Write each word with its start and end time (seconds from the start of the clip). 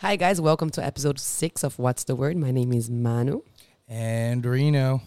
Hi, 0.00 0.16
guys. 0.16 0.40
Welcome 0.40 0.70
to 0.70 0.84
episode 0.84 1.18
six 1.18 1.62
of 1.62 1.78
What's 1.78 2.04
the 2.04 2.16
Word. 2.16 2.36
My 2.36 2.50
name 2.50 2.72
is 2.72 2.88
Manu. 2.88 3.42
And 3.86 4.44
Reno, 4.44 5.02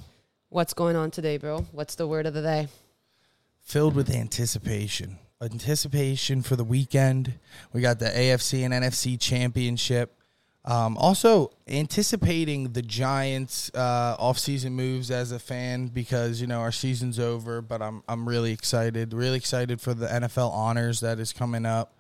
What's 0.49 0.75
going 0.75 0.95
on 0.95 1.09
today, 1.09 1.37
bro? 1.37 1.65
What's 1.71 1.95
the 1.95 2.05
word 2.05 2.27
of 2.27 2.35
the 2.35 2.43
day? 2.43 2.67
filled 3.59 3.95
with 3.95 4.13
anticipation. 4.13 5.17
Anticipation 5.41 6.43
for 6.43 6.55
the 6.55 6.63
weekend. 6.63 7.39
We 7.71 7.81
got 7.81 7.97
the 7.97 8.05
AFC 8.05 8.63
and 8.63 8.71
NFC 8.71 9.19
championship. 9.19 10.15
Um, 10.63 10.95
also, 10.97 11.49
anticipating 11.67 12.73
the 12.73 12.83
Giants' 12.83 13.71
uh, 13.73 14.15
offseason 14.17 14.73
moves 14.73 15.09
as 15.09 15.31
a 15.31 15.39
fan 15.39 15.87
because 15.87 16.39
you 16.39 16.45
know 16.45 16.59
our 16.59 16.71
season's 16.71 17.17
over, 17.19 17.61
but 17.61 17.81
I'm 17.81 18.03
I'm 18.07 18.29
really 18.29 18.51
excited. 18.51 19.11
Really 19.11 19.37
excited 19.37 19.81
for 19.81 19.95
the 19.95 20.05
NFL 20.05 20.51
honors 20.51 20.99
that 20.99 21.19
is 21.19 21.33
coming 21.33 21.65
up. 21.65 21.92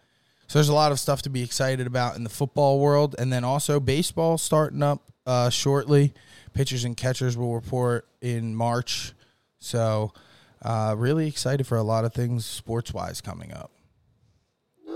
So 0.53 0.59
there's 0.59 0.69
a 0.69 0.73
lot 0.75 0.91
of 0.91 0.99
stuff 0.99 1.23
to 1.23 1.31
be 1.31 1.41
excited 1.41 1.87
about 1.87 2.15
in 2.15 2.23
the 2.23 2.29
football 2.29 2.79
world, 2.79 3.15
and 3.17 3.33
then 3.33 3.43
also 3.43 3.79
baseball 3.79 4.37
starting 4.37 4.83
up 4.83 5.01
uh, 5.25 5.49
shortly. 5.49 6.13
Pitchers 6.53 6.83
and 6.85 6.95
catchers 6.95 7.35
will 7.35 7.55
report 7.55 8.07
in 8.21 8.55
March. 8.55 9.13
So 9.57 10.13
uh, 10.61 10.93
really 10.95 11.27
excited 11.27 11.65
for 11.65 11.79
a 11.79 11.81
lot 11.81 12.05
of 12.05 12.13
things 12.13 12.45
sports 12.45 12.93
wise 12.93 13.19
coming 13.19 13.51
up. 13.51 13.71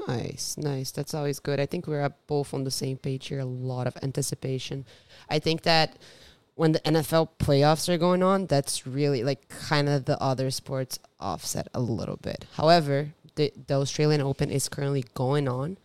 Nice, 0.08 0.58
nice. 0.60 0.92
That's 0.92 1.16
always 1.16 1.40
good. 1.40 1.60
I 1.60 1.66
think 1.66 1.88
we're 1.88 2.08
both 2.28 2.54
on 2.54 2.64
the 2.64 2.70
same 2.70 2.98
page 2.98 3.30
here. 3.30 3.40
A 3.40 3.46
lot 3.46 3.88
of 3.88 3.98
anticipation. 4.04 4.86
I 5.28 5.40
think 5.40 5.64
that 5.64 5.98
when 6.54 6.74
the 6.74 6.80
NFL 6.82 7.30
playoffs 7.40 7.88
are 7.88 7.98
going 7.98 8.22
on, 8.22 8.46
that's 8.46 8.86
really 8.86 9.24
like 9.24 9.50
kind 9.50 9.90
of 9.90 10.06
the 10.06 10.22
other 10.22 10.52
sports 10.52 11.00
offset 11.20 11.68
a 11.74 11.80
little 11.80 12.18
bit. 12.18 12.46
However, 12.54 13.14
the, 13.38 13.54
the 13.68 13.76
Australian 13.76 14.20
Open 14.22 14.52
is 14.52 14.68
currently 14.68 15.06
going 15.14 15.48
on. 15.48 15.78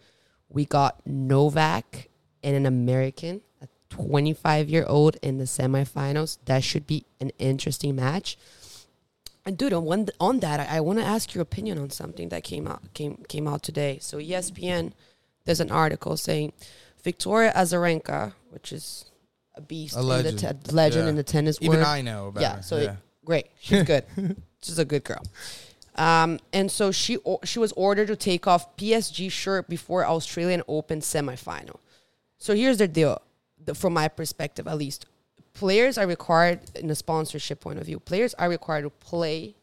We 0.48 0.64
got 0.66 1.06
Novak 1.06 2.08
and 2.42 2.56
an 2.56 2.66
American, 2.66 3.40
a 3.62 3.68
25 3.90 4.68
year 4.68 4.84
old 4.86 5.16
in 5.22 5.38
the 5.38 5.44
semifinals. 5.44 6.38
That 6.46 6.64
should 6.64 6.86
be 6.86 7.06
an 7.20 7.30
interesting 7.38 7.94
match. 7.96 8.36
And 9.46 9.56
dude, 9.58 9.72
on 9.72 9.84
one, 9.84 10.08
on 10.20 10.40
that, 10.40 10.60
I, 10.60 10.76
I 10.76 10.80
want 10.80 10.98
to 10.98 11.04
ask 11.04 11.34
your 11.34 11.42
opinion 11.42 11.78
on 11.78 11.90
something 11.90 12.28
that 12.30 12.44
came 12.44 12.66
out 12.68 12.82
came 12.94 13.24
came 13.28 13.48
out 13.48 13.62
today. 13.62 13.98
So 14.00 14.18
ESPN, 14.18 14.92
there's 15.44 15.58
an 15.60 15.70
article 15.70 16.16
saying 16.16 16.52
Victoria 17.02 17.52
Azarenka, 17.56 18.34
which 18.50 18.72
is 18.72 19.06
a 19.56 19.60
beast, 19.60 19.96
A 19.96 20.00
in 20.00 20.06
legend. 20.06 20.38
the 20.38 20.54
te- 20.54 20.74
legend 20.74 21.04
Yeah. 21.04 21.10
in 21.10 21.16
the 21.16 21.24
tennis 21.24 21.58
Even 21.60 21.78
world. 21.78 21.88
I 21.88 22.02
know 22.02 22.28
about 22.28 22.40
yeah, 22.40 22.56
her. 22.56 22.62
so 22.62 22.76
it- 22.76 22.90
great, 23.24 23.46
she's 23.60 23.82
good. 23.84 24.04
She's 24.64 24.78
a 24.78 24.84
good 24.84 25.02
girl. 25.02 25.22
Um, 25.96 26.38
and 26.52 26.70
so 26.70 26.90
she 26.90 27.18
she 27.44 27.58
was 27.58 27.72
ordered 27.72 28.06
to 28.08 28.16
take 28.16 28.46
off 28.46 28.76
PSG 28.76 29.30
shirt 29.30 29.68
before 29.68 30.06
Australian 30.06 30.62
Open 30.66 31.00
semifinal. 31.00 31.76
So 32.38 32.54
here's 32.54 32.78
the 32.78 32.88
deal, 32.88 33.20
the, 33.62 33.74
from 33.74 33.92
my 33.92 34.08
perspective 34.08 34.66
at 34.66 34.78
least. 34.78 35.06
Players 35.54 35.98
are 35.98 36.06
required, 36.06 36.60
in 36.74 36.88
a 36.90 36.94
sponsorship 36.94 37.60
point 37.60 37.78
of 37.78 37.84
view, 37.84 38.00
players 38.00 38.32
are 38.34 38.48
required 38.48 38.82
to 38.82 38.90
play 38.90 39.54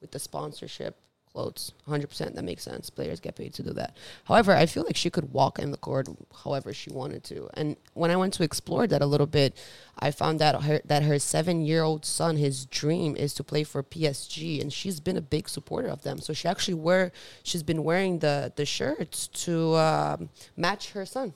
with 0.00 0.10
the 0.10 0.18
sponsorship 0.18 0.96
clothes. 1.34 1.72
100%. 1.88 2.34
That 2.34 2.44
makes 2.44 2.62
sense. 2.62 2.88
Players 2.88 3.20
get 3.20 3.34
paid 3.34 3.52
to 3.54 3.62
do 3.62 3.72
that. 3.72 3.96
However, 4.24 4.52
I 4.52 4.66
feel 4.66 4.84
like 4.84 4.96
she 4.96 5.10
could 5.10 5.32
walk 5.32 5.58
in 5.58 5.72
the 5.72 5.76
court 5.76 6.08
however 6.44 6.72
she 6.72 6.90
wanted 6.90 7.24
to. 7.24 7.50
And 7.54 7.76
when 7.92 8.10
I 8.10 8.16
went 8.16 8.32
to 8.34 8.44
explore 8.44 8.86
that 8.86 9.02
a 9.02 9.06
little 9.06 9.26
bit, 9.26 9.56
I 9.98 10.12
found 10.12 10.38
that 10.38 10.62
her, 10.62 10.80
that 10.84 11.02
her 11.02 11.18
seven 11.18 11.66
year 11.66 11.82
old 11.82 12.04
son, 12.04 12.36
his 12.36 12.66
dream 12.66 13.16
is 13.16 13.34
to 13.34 13.44
play 13.44 13.64
for 13.64 13.82
PSG. 13.82 14.60
And 14.60 14.72
she's 14.72 15.00
been 15.00 15.16
a 15.16 15.22
big 15.22 15.48
supporter 15.48 15.88
of 15.88 16.02
them. 16.02 16.20
So 16.20 16.32
she 16.32 16.48
actually 16.48 16.74
wear, 16.74 17.12
she's 17.42 17.64
been 17.64 17.82
wearing 17.82 18.20
the, 18.20 18.52
the 18.54 18.64
shirts 18.64 19.26
to 19.44 19.74
um, 19.74 20.30
match 20.56 20.92
her 20.92 21.04
son. 21.04 21.34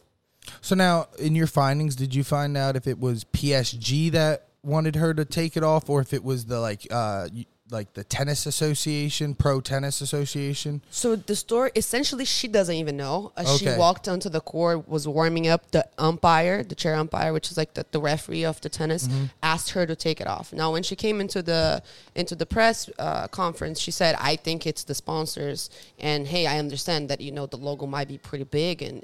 So 0.61 0.75
now, 0.75 1.09
in 1.19 1.35
your 1.35 1.47
findings, 1.47 1.95
did 1.97 2.15
you 2.15 2.25
find 2.25 2.57
out 2.57 2.77
if 2.77 2.87
it 2.87 2.99
was 2.99 3.25
PSG 3.25 4.13
that 4.13 4.49
wanted 4.63 4.97
her 4.97 5.13
to 5.13 5.25
take 5.25 5.57
it 5.57 5.63
off, 5.63 5.91
or 5.91 6.01
if 6.01 6.13
it 6.13 6.25
was 6.25 6.47
the 6.47 6.59
like, 6.59 6.87
uh, 6.91 7.29
like 7.71 7.93
the 7.95 8.05
tennis 8.05 8.47
association, 8.47 9.35
pro 9.35 9.61
tennis 9.61 10.01
association? 10.01 10.83
So 10.91 11.17
the 11.17 11.37
story 11.37 11.71
essentially 11.77 12.25
she 12.25 12.49
doesn't 12.49 12.75
even 12.75 12.97
know. 12.97 13.33
Uh, 13.37 13.45
She 13.57 13.67
walked 13.77 14.09
onto 14.09 14.29
the 14.29 14.41
court, 14.41 14.89
was 14.89 15.07
warming 15.07 15.49
up. 15.49 15.71
The 15.71 15.87
umpire, 15.99 16.63
the 16.63 16.75
chair 16.75 16.95
umpire, 16.95 17.33
which 17.33 17.51
is 17.51 17.57
like 17.57 17.75
the, 17.75 17.85
the 17.91 18.01
referee 18.01 18.45
of 18.45 18.61
the 18.61 18.69
tennis, 18.69 19.09
asked 19.43 19.71
her 19.71 19.87
to 19.87 19.95
take 19.97 20.21
it 20.21 20.27
off. 20.27 20.53
Now, 20.53 20.73
when 20.73 20.83
she 20.83 20.97
came 20.97 21.21
into 21.21 21.43
the 21.43 21.83
into 22.15 22.35
the 22.35 22.47
press 22.47 22.89
uh, 22.99 23.29
conference, 23.29 23.81
she 23.81 23.91
said, 23.91 24.15
"I 24.19 24.37
think 24.37 24.67
it's 24.67 24.85
the 24.85 24.95
sponsors." 24.95 25.71
And 25.99 26.27
hey, 26.27 26.47
I 26.47 26.59
understand 26.59 27.09
that 27.11 27.21
you 27.21 27.33
know 27.33 27.47
the 27.47 27.57
logo 27.59 27.87
might 27.87 28.09
be 28.09 28.19
pretty 28.19 28.45
big, 28.45 28.83
and 28.83 29.03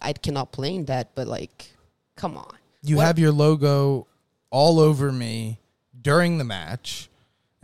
I 0.00 0.12
cannot 0.12 0.52
blame 0.52 0.86
that. 0.86 1.14
But 1.14 1.26
like, 1.26 1.70
come 2.16 2.36
on, 2.36 2.54
You 2.82 2.96
What- 2.96 3.06
have 3.06 3.18
your 3.18 3.32
logo 3.32 4.06
all 4.50 4.78
over 4.78 5.10
me 5.12 5.58
during 6.00 6.38
the 6.38 6.44
match 6.44 7.08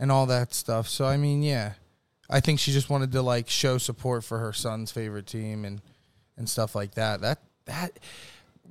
and 0.03 0.11
all 0.11 0.25
that 0.25 0.53
stuff. 0.53 0.89
So 0.89 1.05
I 1.05 1.15
mean, 1.15 1.41
yeah, 1.41 1.73
I 2.29 2.41
think 2.41 2.59
she 2.59 2.73
just 2.73 2.89
wanted 2.89 3.13
to 3.13 3.21
like 3.21 3.49
show 3.49 3.77
support 3.77 4.25
for 4.25 4.37
her 4.37 4.51
son's 4.51 4.91
favorite 4.91 5.27
team 5.27 5.63
and 5.63 5.81
and 6.35 6.49
stuff 6.49 6.75
like 6.75 6.95
that. 6.95 7.21
That 7.21 7.39
that 7.65 7.99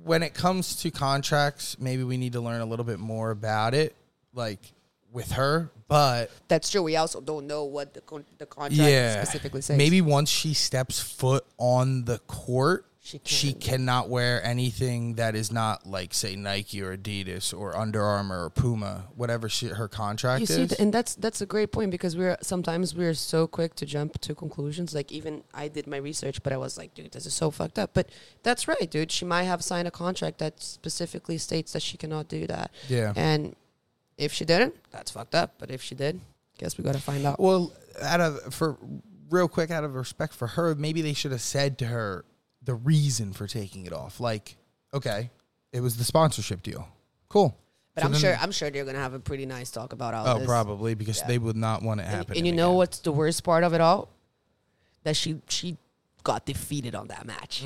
when 0.03 0.21
it 0.21 0.35
comes 0.35 0.75
to 0.83 0.91
contracts, 0.91 1.79
maybe 1.79 2.03
we 2.03 2.17
need 2.17 2.33
to 2.33 2.39
learn 2.39 2.61
a 2.61 2.65
little 2.65 2.85
bit 2.85 2.99
more 2.99 3.31
about 3.31 3.73
it, 3.73 3.95
like 4.35 4.59
with 5.11 5.31
her. 5.31 5.71
But 5.87 6.29
that's 6.49 6.69
true. 6.69 6.83
We 6.83 6.97
also 6.97 7.19
don't 7.19 7.47
know 7.47 7.63
what 7.63 7.95
the 7.95 8.01
con- 8.01 8.25
the 8.37 8.45
contract 8.45 8.79
yeah, 8.91 9.23
specifically 9.23 9.61
says. 9.61 9.75
maybe 9.75 10.01
once 10.01 10.29
she 10.29 10.53
steps 10.53 10.99
foot 10.99 11.47
on 11.57 12.05
the 12.05 12.19
court, 12.27 12.85
She 13.05 13.19
she, 13.25 13.51
cannot 13.51 14.07
wear 14.07 14.41
anything 14.45 15.15
that 15.15 15.35
is 15.35 15.51
not 15.51 15.85
like 15.85 16.13
say 16.13 16.37
Nike 16.37 16.81
or 16.81 16.95
Adidas 16.95 17.53
or 17.53 17.75
Under 17.75 18.01
Armour 18.01 18.45
or 18.45 18.49
Puma, 18.49 19.09
whatever 19.13 19.49
she, 19.49 19.67
her 19.67 19.89
contract 19.89 20.39
You 20.39 20.43
is. 20.43 20.49
see, 20.49 20.67
th- 20.67 20.79
and 20.79 20.93
that's 20.93 21.13
that's 21.15 21.41
a 21.41 21.45
great 21.45 21.73
point 21.73 21.91
because 21.91 22.15
we're 22.15 22.37
sometimes 22.41 22.95
we're 22.95 23.13
so 23.13 23.45
quick 23.45 23.75
to 23.75 23.85
jump 23.85 24.21
to 24.21 24.33
conclusions. 24.33 24.95
Like 24.95 25.11
even 25.11 25.43
I 25.53 25.67
did 25.67 25.85
my 25.85 25.97
research, 25.97 26.41
but 26.43 26.53
I 26.53 26.57
was 26.57 26.77
like, 26.77 26.93
dude, 26.93 27.11
this 27.11 27.25
is 27.25 27.33
so 27.33 27.51
fucked 27.51 27.77
up. 27.77 27.93
But 27.93 28.07
that's 28.41 28.69
right, 28.69 28.89
dude. 28.89 29.11
She 29.11 29.25
might 29.25 29.43
have 29.43 29.61
signed 29.61 29.85
a 29.85 29.91
contract 29.91 30.37
that 30.37 30.63
specifically 30.63 31.37
states 31.37 31.73
that 31.73 31.81
she 31.81 31.97
cannot 31.97 32.29
do 32.29 32.47
that. 32.47 32.71
yeah. 32.87 33.11
And 33.17 33.57
if 34.17 34.31
she 34.31 34.45
didn't, 34.45 34.75
that's 34.91 35.11
fucked 35.11 35.35
up. 35.35 35.55
But 35.57 35.71
if 35.71 35.81
she 35.81 35.93
did, 35.93 36.21
guess 36.57 36.77
we 36.77 36.85
got 36.85 36.95
to 36.95 37.01
find 37.01 37.25
out. 37.25 37.37
Well, 37.37 37.73
out 38.01 38.21
of 38.21 38.53
for 38.53 38.77
real 39.29 39.49
quick, 39.49 39.71
out 39.71 39.83
of 39.83 39.93
respect 39.93 40.33
for 40.33 40.47
her, 40.47 40.73
maybe 40.73 41.01
they 41.01 41.13
should 41.13 41.31
have 41.33 41.41
said 41.41 41.77
to 41.79 41.87
her 41.87 42.23
the 42.65 42.73
reason 42.75 43.33
for 43.33 43.47
taking 43.47 43.85
it 43.85 43.93
off. 43.93 44.19
Like, 44.19 44.55
okay, 44.93 45.29
it 45.71 45.81
was 45.81 45.97
the 45.97 46.03
sponsorship 46.03 46.63
deal. 46.63 46.87
Cool. 47.29 47.57
But 47.95 48.01
So 48.03 48.07
I'm 48.09 48.13
sure 48.15 48.37
I'm 48.39 48.51
sure 48.51 48.69
they're 48.71 48.85
gonna 48.85 48.97
have 48.99 49.13
a 49.13 49.19
pretty 49.19 49.45
nice 49.45 49.69
talk 49.69 49.93
about 49.93 50.13
all 50.13 50.27
Oh, 50.27 50.37
this. 50.39 50.47
probably 50.47 50.95
because 50.95 51.19
Yeah. 51.19 51.27
they 51.27 51.37
would 51.37 51.55
not 51.55 51.83
want 51.83 51.99
it 51.99 52.03
And, 52.05 52.15
happening. 52.15 52.37
and 52.39 52.47
you 52.47 52.53
know 52.53 52.69
again. 52.69 52.77
what's 52.77 52.99
the 52.99 53.11
worst 53.11 53.43
part 53.43 53.63
of 53.63 53.73
it 53.73 53.81
all? 53.81 54.09
That 55.03 55.15
she 55.15 55.41
she 55.47 55.77
got 56.23 56.45
defeated 56.45 56.95
on 56.95 57.07
that 57.09 57.25
match. 57.25 57.63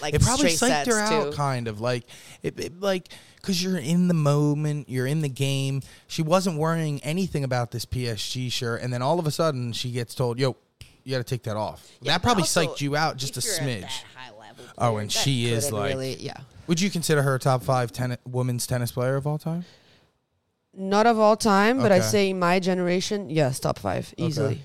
Like 0.00 0.14
Mm. 0.14 0.16
it 0.16 0.22
probably 0.22 0.50
psyched 0.50 0.86
her 0.86 1.00
out, 1.00 1.30
too. 1.30 1.36
kind 1.36 1.66
of 1.66 1.80
like 1.80 2.04
it, 2.42 2.60
it 2.60 2.80
like 2.80 3.08
because 3.36 3.60
you're 3.62 3.78
in 3.78 4.06
the 4.08 4.14
moment, 4.14 4.88
you're 4.88 5.06
in 5.06 5.22
the 5.22 5.28
game. 5.28 5.82
She 6.06 6.22
wasn't 6.22 6.58
worrying 6.58 7.00
anything 7.02 7.42
about 7.44 7.70
this 7.72 7.84
PSG 7.84 8.50
shirt, 8.52 8.82
and 8.82 8.92
then 8.92 9.00
all 9.02 9.18
of 9.18 9.26
a 9.26 9.30
sudden 9.30 9.72
she 9.72 9.90
gets 9.90 10.14
told, 10.14 10.38
"Yo, 10.38 10.54
you 11.02 11.12
got 11.12 11.18
to 11.18 11.24
take 11.24 11.42
that 11.44 11.56
off." 11.56 11.84
Yeah, 12.00 12.12
that 12.12 12.22
probably 12.22 12.42
also, 12.42 12.64
psyched 12.66 12.80
you 12.80 12.94
out 12.94 13.16
just 13.16 13.36
a 13.38 13.40
smidge. 13.40 14.02
Oh, 14.78 14.96
and 14.98 15.10
that 15.10 15.12
she 15.12 15.46
is 15.50 15.70
like- 15.72 15.90
really, 15.90 16.16
yeah. 16.16 16.38
Would 16.66 16.80
you 16.80 16.90
consider 16.90 17.22
her 17.22 17.34
a 17.36 17.38
top 17.38 17.62
five 17.62 17.92
ten- 17.92 18.18
women's 18.26 18.66
tennis 18.66 18.92
player 18.92 19.16
of 19.16 19.26
all 19.26 19.38
time? 19.38 19.64
Not 20.74 21.06
of 21.06 21.18
all 21.18 21.36
time, 21.36 21.78
but 21.78 21.90
I 21.90 22.00
say 22.00 22.32
my 22.32 22.60
generation, 22.60 23.30
yes, 23.30 23.58
top 23.58 23.78
five 23.78 24.12
easily. 24.16 24.60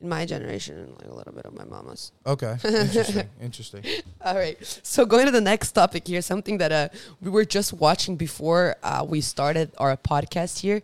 In 0.00 0.08
my 0.08 0.24
generation, 0.24 0.78
and 0.78 0.92
like 0.96 1.08
a 1.08 1.14
little 1.14 1.34
bit 1.34 1.44
of 1.44 1.52
my 1.52 1.64
mama's. 1.64 2.12
Okay, 2.26 2.56
interesting, 2.64 3.28
interesting. 3.42 3.84
All 4.24 4.34
right. 4.36 4.56
So 4.82 5.04
going 5.04 5.26
to 5.26 5.30
the 5.32 5.42
next 5.42 5.72
topic 5.72 6.06
here, 6.06 6.22
something 6.22 6.56
that 6.58 6.72
uh, 6.72 6.88
we 7.20 7.28
were 7.28 7.44
just 7.44 7.74
watching 7.74 8.16
before 8.16 8.76
uh, 8.82 9.04
we 9.06 9.20
started 9.20 9.72
our 9.76 9.94
podcast 9.98 10.60
here. 10.60 10.80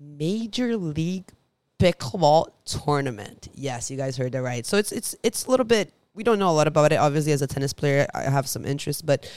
Major 0.00 0.76
League 0.76 1.30
Pickleball 1.78 2.48
Tournament. 2.64 3.48
Yes, 3.54 3.90
you 3.92 3.96
guys 3.96 4.16
heard 4.16 4.32
that 4.32 4.42
right. 4.42 4.66
So 4.66 4.76
it's 4.78 4.90
it's 4.90 5.14
it's 5.22 5.44
a 5.46 5.50
little 5.50 5.66
bit. 5.66 5.92
We 6.18 6.24
don't 6.24 6.40
know 6.40 6.50
a 6.50 6.56
lot 6.60 6.66
about 6.66 6.90
it. 6.90 6.96
Obviously, 6.96 7.30
as 7.30 7.42
a 7.42 7.46
tennis 7.46 7.72
player, 7.72 8.08
I 8.12 8.22
have 8.22 8.48
some 8.48 8.64
interest, 8.64 9.06
but 9.06 9.30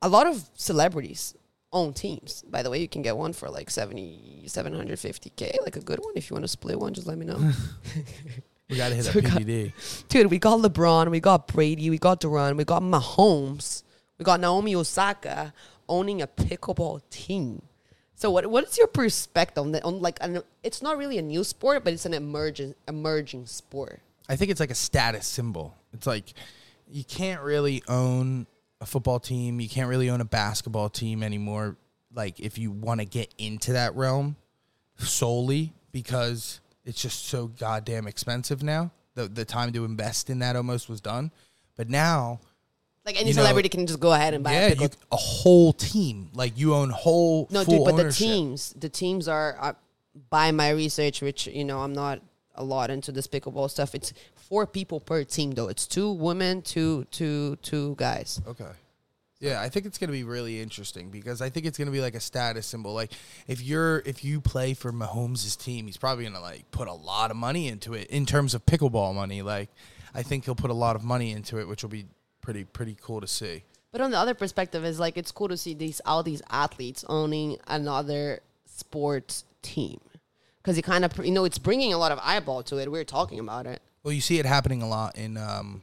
a 0.00 0.08
lot 0.08 0.26
of 0.26 0.48
celebrities 0.54 1.34
own 1.74 1.92
teams. 1.92 2.42
By 2.48 2.62
the 2.62 2.70
way, 2.70 2.80
you 2.80 2.88
can 2.88 3.02
get 3.02 3.18
one 3.18 3.34
for 3.34 3.50
like 3.50 3.68
70, 3.68 4.44
750k, 4.46 5.60
like 5.62 5.76
a 5.76 5.80
good 5.80 5.98
one. 5.98 6.14
If 6.16 6.30
you 6.30 6.34
want 6.36 6.44
to 6.44 6.48
split 6.48 6.80
one, 6.80 6.94
just 6.94 7.06
let 7.06 7.18
me 7.18 7.26
know. 7.26 7.52
We 8.70 8.76
got 8.76 8.90
to 8.90 8.94
hit 8.94 9.04
So 9.04 9.12
we 9.14 9.20
got- 9.20 9.42
Dude, 10.08 10.30
we 10.30 10.38
got 10.38 10.60
LeBron, 10.60 11.10
we 11.10 11.20
got 11.20 11.48
Brady, 11.48 11.90
we 11.90 11.98
got 11.98 12.20
Durant, 12.20 12.56
we 12.56 12.64
got 12.64 12.82
Mahomes, 12.82 13.82
we 14.16 14.24
got 14.24 14.38
Naomi 14.40 14.74
Osaka 14.76 15.52
owning 15.88 16.22
a 16.22 16.28
pickleball 16.28 17.02
team. 17.10 17.62
So 18.14 18.30
what 18.30 18.46
what 18.46 18.68
is 18.68 18.78
your 18.78 18.86
perspective 18.86 19.60
on 19.64 19.72
that? 19.72 19.84
On 19.84 20.00
like, 20.00 20.18
an, 20.22 20.42
it's 20.62 20.80
not 20.82 20.96
really 20.96 21.18
a 21.18 21.22
new 21.22 21.42
sport, 21.42 21.82
but 21.82 21.92
it's 21.92 22.06
an 22.06 22.14
emerging 22.14 22.76
emerging 22.86 23.46
sport. 23.46 24.00
I 24.28 24.36
think 24.36 24.52
it's 24.52 24.60
like 24.60 24.70
a 24.70 24.76
status 24.76 25.26
symbol. 25.26 25.74
It's 25.92 26.06
like 26.06 26.34
you 26.88 27.04
can't 27.04 27.42
really 27.42 27.82
own 27.88 28.46
a 28.80 28.86
football 28.86 29.20
team. 29.20 29.60
You 29.60 29.68
can't 29.68 29.88
really 29.88 30.10
own 30.10 30.20
a 30.20 30.24
basketball 30.24 30.88
team 30.88 31.22
anymore. 31.22 31.76
Like 32.14 32.40
if 32.40 32.58
you 32.58 32.70
want 32.70 33.00
to 33.00 33.06
get 33.06 33.32
into 33.38 33.72
that 33.74 33.94
realm 33.94 34.36
solely 34.98 35.72
because 35.92 36.60
it's 36.84 37.00
just 37.00 37.26
so 37.26 37.48
goddamn 37.48 38.06
expensive 38.06 38.62
now. 38.62 38.90
The 39.14 39.28
the 39.28 39.44
time 39.44 39.72
to 39.72 39.84
invest 39.84 40.30
in 40.30 40.38
that 40.40 40.56
almost 40.56 40.88
was 40.88 41.00
done. 41.00 41.30
But 41.76 41.88
now 41.88 42.40
Like 43.06 43.16
any 43.16 43.30
You 43.30 43.34
know- 43.36 43.42
celebrity 43.42 43.68
can 43.70 43.86
just 43.86 43.98
go 44.00 44.12
ahead 44.12 44.34
and 44.34 44.44
buy 44.44 44.52
yeah, 44.52 44.66
a 44.68 44.74
you, 44.74 44.88
a 45.10 45.16
whole 45.16 45.72
team. 45.72 46.30
Like 46.34 46.58
you 46.58 46.74
own 46.74 46.90
whole 46.90 47.48
No, 47.50 47.64
full 47.64 47.84
dude, 47.86 47.96
but 47.96 48.02
the 48.02 48.12
teams, 48.12 48.74
the 48.78 48.88
teams 48.90 49.26
are, 49.26 49.56
uh, 49.58 49.72
by 50.28 50.50
my 50.52 50.70
research, 50.70 51.22
which 51.22 51.46
you 51.46 51.64
know 51.64 51.80
I'm 51.80 51.94
not 51.94 52.20
a 52.54 52.62
lot 52.62 52.90
into 52.90 53.10
pickleball 53.26 53.70
stuff. 53.70 53.94
It's 53.94 54.12
four 54.50 54.66
people 54.66 55.00
per 55.00 55.24
team, 55.24 55.52
though. 55.52 55.68
It's 55.68 55.86
two 55.86 56.12
women, 56.12 56.60
two, 56.60 57.06
two, 57.10 57.56
two 57.62 57.94
guys. 57.96 58.42
Okay. 58.46 58.68
Yeah, 59.38 59.62
I 59.62 59.70
think 59.70 59.86
it's 59.86 59.96
gonna 59.96 60.12
be 60.12 60.24
really 60.24 60.60
interesting 60.60 61.08
because 61.08 61.40
I 61.40 61.48
think 61.48 61.64
it's 61.64 61.78
gonna 61.78 61.90
be 61.90 62.02
like 62.02 62.14
a 62.14 62.20
status 62.20 62.66
symbol. 62.66 62.92
Like 62.92 63.12
if 63.46 63.62
you're 63.62 64.00
if 64.04 64.22
you 64.22 64.38
play 64.42 64.74
for 64.74 64.92
Mahomes' 64.92 65.58
team, 65.58 65.86
he's 65.86 65.96
probably 65.96 66.24
gonna 66.24 66.42
like 66.42 66.70
put 66.72 66.88
a 66.88 66.92
lot 66.92 67.30
of 67.30 67.38
money 67.38 67.68
into 67.68 67.94
it 67.94 68.08
in 68.08 68.26
terms 68.26 68.52
of 68.52 68.66
pickleball 68.66 69.14
money. 69.14 69.40
Like 69.40 69.70
I 70.14 70.22
think 70.22 70.44
he'll 70.44 70.54
put 70.54 70.70
a 70.70 70.74
lot 70.74 70.94
of 70.94 71.04
money 71.04 71.32
into 71.32 71.58
it, 71.58 71.66
which 71.66 71.82
will 71.82 71.88
be 71.88 72.04
pretty 72.42 72.64
pretty 72.64 72.98
cool 73.00 73.22
to 73.22 73.26
see. 73.26 73.62
But 73.92 74.02
on 74.02 74.10
the 74.10 74.18
other 74.18 74.34
perspective, 74.34 74.84
is 74.84 75.00
like 75.00 75.16
it's 75.16 75.32
cool 75.32 75.48
to 75.48 75.56
see 75.56 75.72
these 75.72 76.02
all 76.04 76.22
these 76.22 76.42
athletes 76.50 77.02
owning 77.08 77.56
another 77.66 78.40
sports 78.66 79.44
team 79.62 80.00
because 80.62 80.76
it 80.76 80.82
kind 80.82 81.02
of 81.02 81.16
you 81.24 81.32
know 81.32 81.44
it's 81.44 81.58
bringing 81.58 81.94
a 81.94 81.98
lot 81.98 82.12
of 82.12 82.18
eyeball 82.22 82.62
to 82.64 82.76
it. 82.76 82.92
We 82.92 82.98
are 82.98 83.04
talking 83.04 83.38
about 83.38 83.66
it. 83.66 83.80
Well, 84.02 84.12
you 84.12 84.20
see 84.20 84.38
it 84.38 84.46
happening 84.46 84.82
a 84.82 84.88
lot 84.88 85.16
in 85.16 85.36
um, 85.36 85.82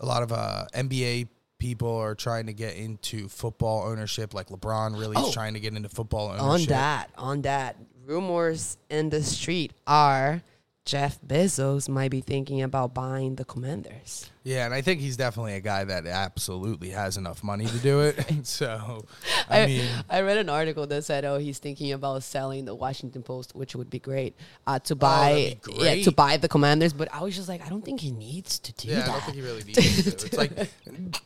a 0.00 0.06
lot 0.06 0.22
of 0.22 0.32
uh, 0.32 0.64
NBA 0.74 1.28
people 1.58 1.96
are 1.96 2.14
trying 2.14 2.46
to 2.46 2.52
get 2.52 2.76
into 2.76 3.28
football 3.28 3.84
ownership. 3.88 4.34
Like 4.34 4.48
LeBron 4.48 4.98
really 4.98 5.16
Oh. 5.16 5.28
is 5.28 5.34
trying 5.34 5.54
to 5.54 5.60
get 5.60 5.74
into 5.74 5.88
football 5.88 6.28
ownership. 6.28 6.42
On 6.42 6.64
that, 6.66 7.10
on 7.16 7.42
that, 7.42 7.76
rumors 8.06 8.76
in 8.90 9.08
the 9.10 9.22
street 9.22 9.72
are 9.86 10.42
Jeff 10.84 11.18
Bezos 11.22 11.88
might 11.88 12.10
be 12.10 12.20
thinking 12.20 12.60
about 12.60 12.92
buying 12.92 13.36
the 13.36 13.44
Commanders. 13.44 14.30
Yeah, 14.42 14.66
and 14.66 14.74
I 14.74 14.82
think 14.82 15.00
he's 15.00 15.16
definitely 15.16 15.54
a 15.54 15.60
guy 15.60 15.84
that 15.84 16.06
absolutely 16.06 16.90
has 16.90 17.16
enough 17.16 17.42
money 17.42 17.64
to 17.64 17.78
do 17.78 18.00
it. 18.00 18.22
so, 18.46 19.06
I, 19.48 19.60
I, 19.62 19.66
mean, 19.66 19.88
I 20.10 20.20
read 20.20 20.36
an 20.36 20.50
article 20.50 20.86
that 20.86 21.04
said, 21.04 21.24
"Oh, 21.24 21.38
he's 21.38 21.58
thinking 21.58 21.92
about 21.92 22.22
selling 22.22 22.66
the 22.66 22.74
Washington 22.74 23.22
Post, 23.22 23.54
which 23.54 23.74
would 23.74 23.88
be 23.88 23.98
great 23.98 24.36
uh, 24.66 24.78
to 24.80 24.94
buy, 24.94 25.56
Oh, 25.66 25.72
that'd 25.78 25.98
yeah, 25.98 26.04
to 26.04 26.12
buy 26.12 26.36
the 26.36 26.48
Commanders." 26.48 26.92
But 26.92 27.08
I 27.14 27.22
was 27.22 27.34
just 27.34 27.48
like, 27.48 27.64
I 27.64 27.70
don't 27.70 27.84
think 27.84 28.00
he 28.00 28.10
needs 28.10 28.58
to 28.58 28.72
do 28.74 28.88
yeah, 28.88 28.96
that. 28.96 29.08
I 29.08 29.12
don't 29.12 29.22
think 29.22 29.36
he 29.36 29.42
really 29.42 29.64
needs 29.66 30.14
to. 30.14 30.26
It's 30.26 30.36
like 30.36 30.52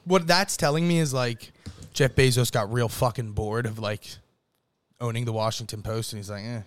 what 0.05 0.28
that's 0.28 0.56
telling 0.56 0.87
me 0.87 1.00
is 1.00 1.12
like 1.12 1.50
Jeff 1.93 2.14
Bezos 2.14 2.52
got 2.52 2.72
real 2.72 2.88
fucking 2.88 3.32
bored 3.32 3.66
of 3.66 3.81
like 3.81 4.06
owning 5.00 5.25
the 5.25 5.32
Washington 5.32 5.82
Post, 5.82 6.12
and 6.12 6.19
he's 6.19 6.31
like, 6.31 6.44
eh, 6.44 6.60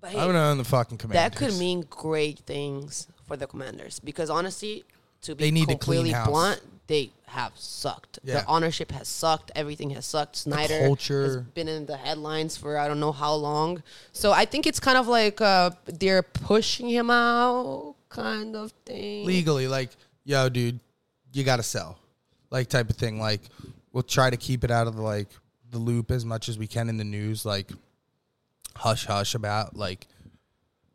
but 0.00 0.08
I'm 0.08 0.18
hey, 0.18 0.26
gonna 0.26 0.38
own 0.38 0.58
the 0.58 0.64
fucking 0.64 0.98
Commanders. 0.98 1.22
that 1.22 1.36
could 1.36 1.58
mean 1.58 1.86
great 1.90 2.40
things 2.40 3.06
for 3.26 3.36
the 3.36 3.46
Commanders 3.46 4.00
because 4.00 4.30
honestly, 4.30 4.84
to 5.22 5.34
be 5.34 5.44
They 5.44 5.50
need 5.50 5.68
completely 5.68 6.14
blunt, 6.24 6.60
they 6.86 7.10
have 7.26 7.52
sucked. 7.54 8.18
Yeah. 8.24 8.40
The 8.40 8.46
ownership 8.46 8.90
has 8.90 9.06
sucked. 9.06 9.52
Everything 9.54 9.90
has 9.90 10.04
sucked. 10.04 10.36
Snyder 10.36 10.74
has 10.74 10.86
culture. 10.86 11.46
been 11.54 11.68
in 11.68 11.86
the 11.86 11.96
headlines 11.96 12.56
for 12.56 12.76
I 12.76 12.88
don't 12.88 12.98
know 12.98 13.12
how 13.12 13.34
long. 13.34 13.82
So 14.12 14.32
I 14.32 14.44
think 14.44 14.66
it's 14.66 14.80
kind 14.80 14.98
of 14.98 15.06
like 15.06 15.40
uh, 15.40 15.70
they're 15.84 16.22
pushing 16.22 16.88
him 16.88 17.10
out, 17.10 17.94
kind 18.08 18.56
of 18.56 18.72
thing. 18.84 19.24
legally 19.24 19.68
like, 19.68 19.90
yo, 20.24 20.48
dude, 20.48 20.80
you 21.32 21.44
gotta 21.44 21.62
sell, 21.62 21.98
like 22.50 22.68
type 22.68 22.90
of 22.90 22.96
thing. 22.96 23.20
Like, 23.20 23.42
we'll 23.92 24.02
try 24.02 24.30
to 24.30 24.36
keep 24.36 24.64
it 24.64 24.70
out 24.70 24.88
of 24.88 24.96
the 24.96 25.02
like 25.02 25.28
the 25.70 25.78
loop 25.78 26.10
as 26.10 26.24
much 26.24 26.48
as 26.48 26.58
we 26.58 26.66
can 26.66 26.88
in 26.88 26.96
the 26.96 27.04
news. 27.04 27.46
Like, 27.46 27.70
hush 28.80 29.06
hush 29.06 29.34
about 29.34 29.76
like, 29.76 30.06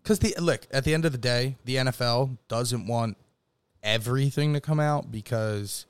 because 0.02 0.20
the 0.20 0.36
look 0.40 0.68
at 0.72 0.84
the 0.84 0.94
end 0.94 1.06
of 1.06 1.12
the 1.12 1.18
day, 1.18 1.58
the 1.66 1.78
NFL 1.78 2.38
doesn't 2.48 2.88
want 2.88 3.18
everything 3.84 4.54
to 4.54 4.60
come 4.60 4.80
out 4.80 5.12
because 5.12 5.86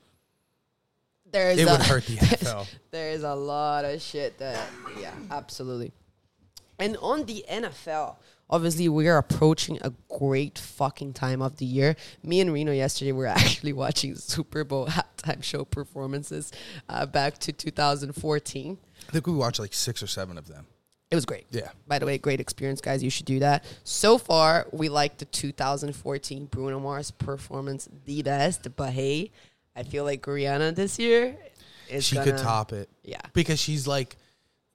There's 1.30 1.58
it 1.58 1.66
a, 1.66 1.72
would 1.72 1.82
hurt 1.82 2.06
the 2.06 2.16
NFL. 2.16 2.68
There's 2.90 3.22
a 3.22 3.34
lot 3.34 3.84
of 3.84 4.00
shit 4.00 4.38
that, 4.38 4.68
yeah, 5.00 5.12
absolutely. 5.30 5.92
And 6.78 6.98
on 6.98 7.24
the 7.24 7.44
NFL, 7.50 8.16
obviously, 8.50 8.88
we 8.88 9.08
are 9.08 9.16
approaching 9.16 9.78
a 9.80 9.92
great 10.18 10.58
fucking 10.58 11.14
time 11.14 11.40
of 11.40 11.56
the 11.56 11.64
year. 11.64 11.96
Me 12.22 12.40
and 12.40 12.52
Reno 12.52 12.72
yesterday 12.72 13.12
were 13.12 13.26
actually 13.26 13.72
watching 13.72 14.14
Super 14.14 14.64
Bowl 14.64 14.86
halftime 14.86 15.42
show 15.42 15.64
performances 15.64 16.52
uh, 16.90 17.06
back 17.06 17.38
to 17.38 17.52
2014. 17.52 18.78
I 19.08 19.12
think 19.12 19.26
we 19.26 19.32
watched 19.32 19.58
like 19.58 19.72
six 19.72 20.02
or 20.02 20.06
seven 20.06 20.36
of 20.36 20.48
them. 20.48 20.66
It 21.10 21.14
was 21.14 21.24
great. 21.24 21.46
Yeah. 21.50 21.68
By 21.86 21.98
the 22.00 22.06
way, 22.06 22.18
great 22.18 22.40
experience, 22.40 22.80
guys. 22.80 23.02
You 23.02 23.10
should 23.10 23.26
do 23.26 23.38
that. 23.38 23.64
So 23.84 24.18
far, 24.18 24.66
we 24.72 24.88
like 24.88 25.18
the 25.18 25.24
2014 25.24 26.46
Bruno 26.46 26.80
Mars 26.80 27.10
performance 27.12 27.88
the 28.06 28.22
best. 28.22 28.66
But 28.74 28.92
hey, 28.92 29.30
I 29.76 29.82
feel 29.84 30.04
like 30.04 30.22
Rihanna 30.22 30.74
this 30.74 30.98
year 30.98 31.36
is 31.88 32.04
she 32.04 32.16
gonna, 32.16 32.32
could 32.32 32.40
top 32.40 32.72
it. 32.72 32.88
Yeah. 33.04 33.20
because 33.34 33.60
she's 33.60 33.86
like 33.86 34.16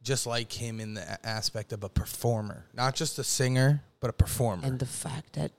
just 0.03 0.25
like 0.25 0.51
him 0.51 0.79
in 0.79 0.93
the 0.93 1.25
aspect 1.27 1.73
of 1.73 1.83
a 1.83 1.89
performer, 1.89 2.65
not 2.73 2.95
just 2.95 3.19
a 3.19 3.23
singer, 3.23 3.83
but 3.99 4.09
a 4.09 4.13
performer. 4.13 4.65
And 4.65 4.79
the 4.79 4.85
fact 4.85 5.33
that 5.33 5.51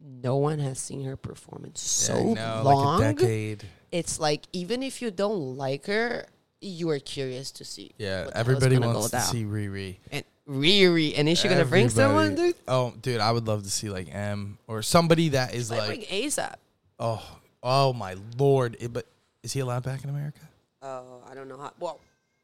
no 0.00 0.36
one 0.36 0.58
has 0.58 0.80
seen 0.80 1.04
her 1.04 1.16
perform 1.16 1.64
in 1.64 1.74
so 1.76 2.34
Yeah, 2.34 2.56
know, 2.56 2.62
long, 2.64 3.00
like 3.00 3.20
a 3.20 3.20
decade. 3.20 3.64
it's 3.92 4.18
like 4.18 4.42
even 4.52 4.82
if 4.82 5.00
you 5.00 5.12
don't 5.12 5.56
like 5.56 5.86
her, 5.86 6.26
you 6.62 6.88
are 6.90 6.98
curious 6.98 7.50
to 7.52 7.64
see. 7.64 7.92
Yeah, 7.98 8.24
what 8.24 8.34
the 8.34 8.38
hell 8.38 8.40
is 8.56 8.56
everybody 8.64 8.78
wants 8.78 9.06
to 9.10 9.16
down. 9.16 9.22
see 9.26 9.44
Riri. 9.44 9.96
And 10.10 10.24
Riri, 10.48 11.14
and 11.16 11.28
is 11.28 11.38
she 11.38 11.48
gonna 11.48 11.64
bring 11.64 11.88
someone, 11.88 12.34
dude? 12.34 12.54
Oh, 12.68 12.92
dude, 13.00 13.20
I 13.20 13.30
would 13.32 13.46
love 13.46 13.62
to 13.64 13.70
see 13.70 13.88
like 13.90 14.08
M 14.12 14.58
or 14.66 14.82
somebody 14.82 15.30
that 15.30 15.54
is 15.54 15.70
Like, 15.70 15.88
like, 15.88 16.08
ASAP. 16.08 16.54
oh, 16.98 17.22
oh 17.62 17.92
my 17.92 18.16
lord! 18.38 18.76
It- 18.80 18.92
but 18.92 19.06
is 19.42 19.52
he 19.52 19.60
allowed 19.60 19.82
back 19.84 20.02
in 20.04 20.10
America? 20.10 20.40
Oh, 20.82 21.22
I 21.30 21.34
don't 21.34 21.48
know 21.48 21.58
how. 21.58 21.72
Well, 21.78 22.00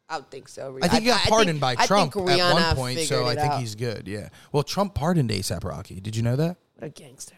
I 0.09 0.17
would 0.17 0.31
think 0.31 0.49
so. 0.49 0.79
I 0.83 0.89
think 0.89 1.03
he 1.03 1.09
got 1.09 1.21
pardoned 1.23 1.61
by 1.61 1.75
Trump 1.75 2.17
at 2.17 2.53
one 2.55 2.77
point, 2.77 3.01
so 3.01 3.27
I 3.27 3.35
think 3.35 3.53
out. 3.53 3.61
he's 3.61 3.75
good. 3.75 4.07
Yeah. 4.09 4.29
Well, 4.53 4.63
Trump 4.63 4.95
pardoned 4.95 5.31
ASAP 5.31 5.65
Rocky. 5.65 6.01
Did 6.01 6.17
you 6.17 6.23
know 6.23 6.37
that? 6.37 6.57
what 6.77 6.87
a 6.87 6.91
gangster, 6.91 7.35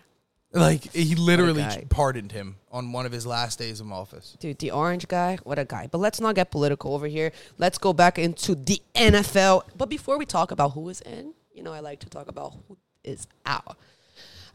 Like 0.52 0.92
he 0.92 1.14
literally 1.14 1.62
guy. 1.62 1.86
pardoned 1.88 2.32
him 2.32 2.56
on 2.72 2.92
one 2.92 3.06
of 3.06 3.12
his 3.12 3.24
last 3.24 3.58
days 3.58 3.80
of 3.80 3.92
office. 3.92 4.36
dude. 4.40 4.58
The 4.58 4.72
orange 4.72 5.06
guy, 5.06 5.38
what 5.44 5.58
a 5.58 5.64
guy. 5.64 5.88
But 5.90 5.98
let's 5.98 6.20
not 6.20 6.34
get 6.34 6.50
political 6.50 6.94
over 6.94 7.06
here. 7.06 7.30
Let's 7.58 7.78
go 7.78 7.92
back 7.92 8.18
into 8.18 8.56
the 8.56 8.82
NFL. 8.94 9.62
But 9.76 9.88
before 9.88 10.18
we 10.18 10.26
talk 10.26 10.50
about 10.50 10.72
who 10.72 10.88
is 10.88 11.00
in, 11.02 11.34
you 11.54 11.62
know, 11.62 11.72
I 11.72 11.80
like 11.80 12.00
to 12.00 12.08
talk 12.08 12.28
about 12.28 12.54
who 12.66 12.76
is 13.04 13.28
out. 13.46 13.76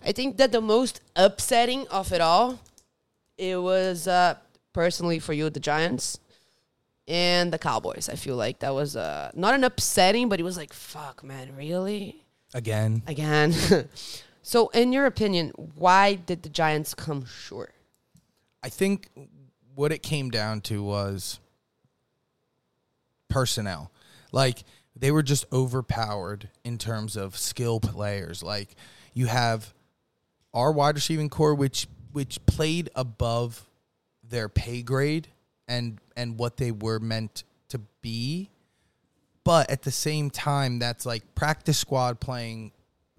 I 0.03 0.11
think 0.11 0.37
that 0.37 0.51
the 0.51 0.61
most 0.61 0.99
upsetting 1.15 1.87
of 1.87 2.11
it 2.11 2.19
all, 2.19 2.59
it 3.37 3.61
was 3.61 4.07
uh, 4.07 4.35
personally 4.73 5.19
for 5.19 5.31
you 5.31 5.49
the 5.49 5.59
Giants 5.61 6.19
and 7.07 7.53
the 7.53 7.57
Cowboys. 7.57 8.09
I 8.09 8.15
feel 8.15 8.35
like 8.35 8.59
that 8.59 8.73
was 8.73 8.95
uh, 8.97 9.31
not 9.33 9.53
an 9.53 9.63
upsetting, 9.63 10.27
but 10.27 10.39
it 10.39 10.43
was 10.43 10.57
like, 10.57 10.73
fuck, 10.73 11.23
man, 11.23 11.55
really 11.55 12.21
Again, 12.53 13.01
again. 13.07 13.53
so, 14.47 14.67
in 14.67 14.93
your 14.93 15.07
opinion, 15.07 15.53
why 15.73 16.13
did 16.13 16.43
the 16.43 16.49
Giants 16.49 16.93
come 16.93 17.25
short? 17.25 17.73
I 18.61 18.69
think 18.69 19.09
what 19.73 19.91
it 19.91 20.03
came 20.03 20.29
down 20.29 20.61
to 20.61 20.83
was 20.83 21.39
personnel. 23.27 23.91
Like 24.31 24.63
they 24.95 25.09
were 25.09 25.23
just 25.23 25.45
overpowered 25.51 26.49
in 26.63 26.77
terms 26.77 27.17
of 27.17 27.35
skill 27.35 27.79
players. 27.79 28.43
Like 28.43 28.75
you 29.15 29.25
have 29.25 29.73
our 30.53 30.71
wide 30.71 30.93
receiving 30.93 31.27
core, 31.27 31.55
which 31.55 31.87
which 32.11 32.37
played 32.45 32.91
above 32.95 33.65
their 34.23 34.47
pay 34.47 34.83
grade 34.83 35.27
and 35.67 35.97
and 36.15 36.37
what 36.37 36.57
they 36.57 36.71
were 36.71 36.99
meant 36.99 37.45
to 37.69 37.79
be. 38.03 38.51
But 39.43 39.71
at 39.71 39.81
the 39.81 39.91
same 39.91 40.29
time, 40.29 40.77
that's 40.77 41.03
like 41.03 41.33
practice 41.33 41.79
squad 41.79 42.19
playing 42.19 42.73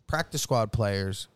practice 0.06 0.42
squad 0.42 0.72
players 0.72 1.28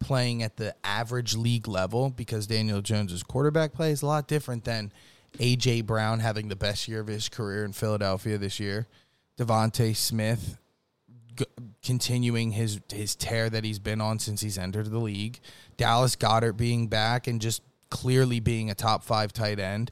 playing 0.00 0.42
at 0.42 0.56
the 0.56 0.74
average 0.84 1.34
league 1.34 1.66
level 1.66 2.10
because 2.10 2.46
Daniel 2.46 2.80
Jones's 2.80 3.22
quarterback 3.22 3.72
play 3.72 3.90
is 3.90 4.02
a 4.02 4.06
lot 4.06 4.28
different 4.28 4.64
than 4.64 4.92
AJ 5.38 5.86
Brown 5.86 6.20
having 6.20 6.48
the 6.48 6.56
best 6.56 6.88
year 6.88 7.00
of 7.00 7.08
his 7.08 7.28
career 7.28 7.64
in 7.64 7.72
Philadelphia 7.72 8.38
this 8.38 8.60
year. 8.60 8.86
DeVonta 9.38 9.94
Smith 9.94 10.58
g- 11.36 11.44
continuing 11.82 12.52
his 12.52 12.80
his 12.92 13.14
tear 13.14 13.50
that 13.50 13.64
he's 13.64 13.78
been 13.78 14.00
on 14.00 14.18
since 14.18 14.40
he's 14.40 14.58
entered 14.58 14.90
the 14.90 14.98
league. 14.98 15.38
Dallas 15.76 16.16
Goedert 16.16 16.56
being 16.56 16.86
back 16.86 17.26
and 17.26 17.40
just 17.40 17.62
clearly 17.90 18.40
being 18.40 18.70
a 18.70 18.74
top 18.74 19.02
5 19.02 19.32
tight 19.32 19.58
end 19.58 19.90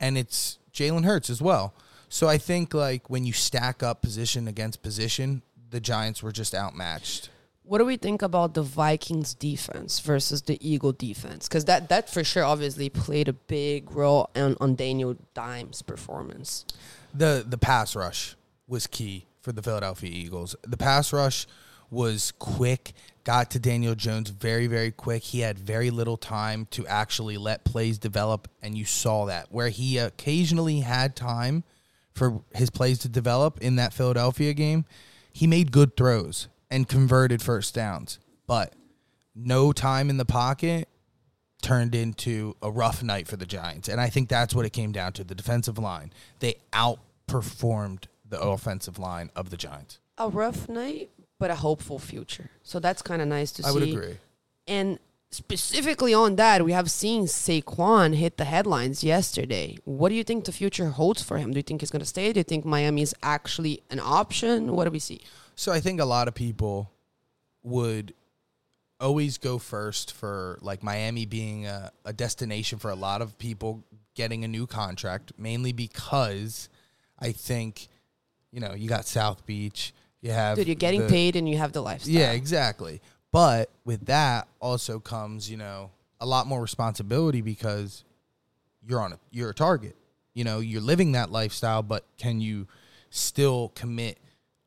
and 0.00 0.18
it's 0.18 0.58
Jalen 0.72 1.04
Hurts 1.04 1.30
as 1.30 1.40
well. 1.40 1.74
So 2.08 2.28
I 2.28 2.38
think 2.38 2.74
like 2.74 3.10
when 3.10 3.24
you 3.24 3.32
stack 3.32 3.82
up 3.82 4.02
position 4.02 4.48
against 4.48 4.82
position, 4.82 5.42
the 5.70 5.80
Giants 5.80 6.22
were 6.22 6.32
just 6.32 6.54
outmatched. 6.54 7.30
What 7.66 7.78
do 7.78 7.84
we 7.84 7.96
think 7.96 8.22
about 8.22 8.54
the 8.54 8.62
Vikings 8.62 9.34
defense 9.34 9.98
versus 9.98 10.42
the 10.42 10.56
Eagle 10.66 10.92
defense? 10.92 11.48
Because 11.48 11.64
that 11.64 11.88
that 11.88 12.08
for 12.08 12.22
sure 12.22 12.44
obviously 12.44 12.88
played 12.88 13.26
a 13.26 13.32
big 13.32 13.90
role 13.90 14.30
on, 14.36 14.56
on 14.60 14.76
Daniel 14.76 15.16
Dimes' 15.34 15.82
performance. 15.82 16.64
the 17.12 17.44
the 17.46 17.58
pass 17.58 17.96
rush 17.96 18.36
was 18.68 18.86
key 18.86 19.26
for 19.40 19.50
the 19.50 19.62
Philadelphia 19.62 20.10
Eagles. 20.12 20.54
The 20.62 20.76
pass 20.76 21.12
rush 21.12 21.46
was 21.90 22.32
quick, 22.38 22.92
got 23.24 23.50
to 23.50 23.58
Daniel 23.58 23.96
Jones 23.96 24.30
very 24.30 24.68
very 24.68 24.92
quick. 24.92 25.24
He 25.24 25.40
had 25.40 25.58
very 25.58 25.90
little 25.90 26.16
time 26.16 26.68
to 26.70 26.86
actually 26.86 27.36
let 27.36 27.64
plays 27.64 27.98
develop 27.98 28.46
and 28.62 28.78
you 28.78 28.84
saw 28.84 29.24
that 29.26 29.50
where 29.50 29.70
he 29.70 29.98
occasionally 29.98 30.80
had 30.80 31.16
time 31.16 31.64
for 32.14 32.42
his 32.54 32.70
plays 32.70 33.00
to 33.00 33.08
develop 33.08 33.58
in 33.60 33.74
that 33.76 33.92
Philadelphia 33.92 34.54
game, 34.54 34.84
he 35.32 35.48
made 35.48 35.72
good 35.72 35.96
throws 35.96 36.46
and 36.70 36.88
converted 36.88 37.42
first 37.42 37.74
downs. 37.74 38.18
But 38.46 38.74
no 39.34 39.72
time 39.72 40.10
in 40.10 40.16
the 40.16 40.24
pocket 40.24 40.88
turned 41.62 41.94
into 41.94 42.56
a 42.62 42.70
rough 42.70 43.02
night 43.02 43.26
for 43.26 43.36
the 43.36 43.46
Giants. 43.46 43.88
And 43.88 44.00
I 44.00 44.08
think 44.08 44.28
that's 44.28 44.54
what 44.54 44.66
it 44.66 44.72
came 44.72 44.92
down 44.92 45.12
to. 45.14 45.24
The 45.24 45.34
defensive 45.34 45.78
line. 45.78 46.12
They 46.40 46.56
outperformed 46.72 48.04
the 48.28 48.40
offensive 48.40 48.98
line 48.98 49.30
of 49.34 49.50
the 49.50 49.56
Giants. 49.56 49.98
A 50.18 50.28
rough 50.28 50.68
night, 50.68 51.10
but 51.38 51.50
a 51.50 51.56
hopeful 51.56 51.98
future. 51.98 52.50
So 52.62 52.78
that's 52.78 53.02
kind 53.02 53.20
of 53.20 53.28
nice 53.28 53.52
to 53.52 53.62
see. 53.62 53.68
I 53.68 53.72
would 53.72 53.82
agree. 53.82 54.18
And 54.66 54.98
specifically 55.30 56.14
on 56.14 56.36
that, 56.36 56.64
we 56.64 56.72
have 56.72 56.90
seen 56.90 57.24
Saquon 57.24 58.14
hit 58.14 58.36
the 58.36 58.44
headlines 58.44 59.04
yesterday. 59.04 59.76
What 59.84 60.08
do 60.08 60.14
you 60.14 60.24
think 60.24 60.44
the 60.44 60.52
future 60.52 60.90
holds 60.90 61.22
for 61.22 61.38
him? 61.38 61.52
Do 61.52 61.58
you 61.58 61.62
think 61.62 61.82
he's 61.82 61.90
going 61.90 62.00
to 62.00 62.06
stay? 62.06 62.32
Do 62.32 62.40
you 62.40 62.44
think 62.44 62.64
Miami 62.64 63.02
is 63.02 63.14
actually 63.22 63.82
an 63.90 64.00
option? 64.00 64.72
What 64.74 64.84
do 64.84 64.90
we 64.90 64.98
see? 64.98 65.20
So 65.56 65.72
I 65.72 65.80
think 65.80 66.00
a 66.00 66.04
lot 66.04 66.28
of 66.28 66.34
people 66.34 66.92
would 67.62 68.14
always 69.00 69.38
go 69.38 69.58
first 69.58 70.12
for 70.12 70.58
like 70.60 70.82
Miami 70.82 71.26
being 71.26 71.66
a, 71.66 71.90
a 72.04 72.12
destination 72.12 72.78
for 72.78 72.90
a 72.90 72.94
lot 72.94 73.22
of 73.22 73.38
people 73.38 73.82
getting 74.14 74.44
a 74.44 74.48
new 74.48 74.66
contract, 74.66 75.32
mainly 75.38 75.72
because 75.72 76.68
I 77.18 77.32
think, 77.32 77.88
you 78.52 78.60
know, 78.60 78.74
you 78.74 78.88
got 78.88 79.06
South 79.06 79.44
Beach, 79.46 79.92
you 80.20 80.30
have 80.30 80.56
Dude, 80.56 80.68
you're 80.68 80.74
getting 80.76 81.02
the- 81.02 81.08
paid 81.08 81.36
and 81.36 81.48
you 81.48 81.56
have 81.58 81.72
the 81.72 81.82
lifestyle. 81.82 82.14
Yeah, 82.14 82.32
exactly. 82.32 83.00
But 83.32 83.70
with 83.84 84.06
that 84.06 84.48
also 84.60 84.98
comes, 85.00 85.50
you 85.50 85.56
know, 85.56 85.90
a 86.20 86.26
lot 86.26 86.46
more 86.46 86.62
responsibility 86.62 87.40
because 87.42 88.04
you're 88.86 89.00
on 89.00 89.12
a 89.12 89.18
you're 89.30 89.50
a 89.50 89.54
target. 89.54 89.96
You 90.34 90.44
know, 90.44 90.60
you're 90.60 90.82
living 90.82 91.12
that 91.12 91.30
lifestyle, 91.30 91.82
but 91.82 92.04
can 92.18 92.40
you 92.40 92.66
still 93.10 93.72
commit 93.74 94.18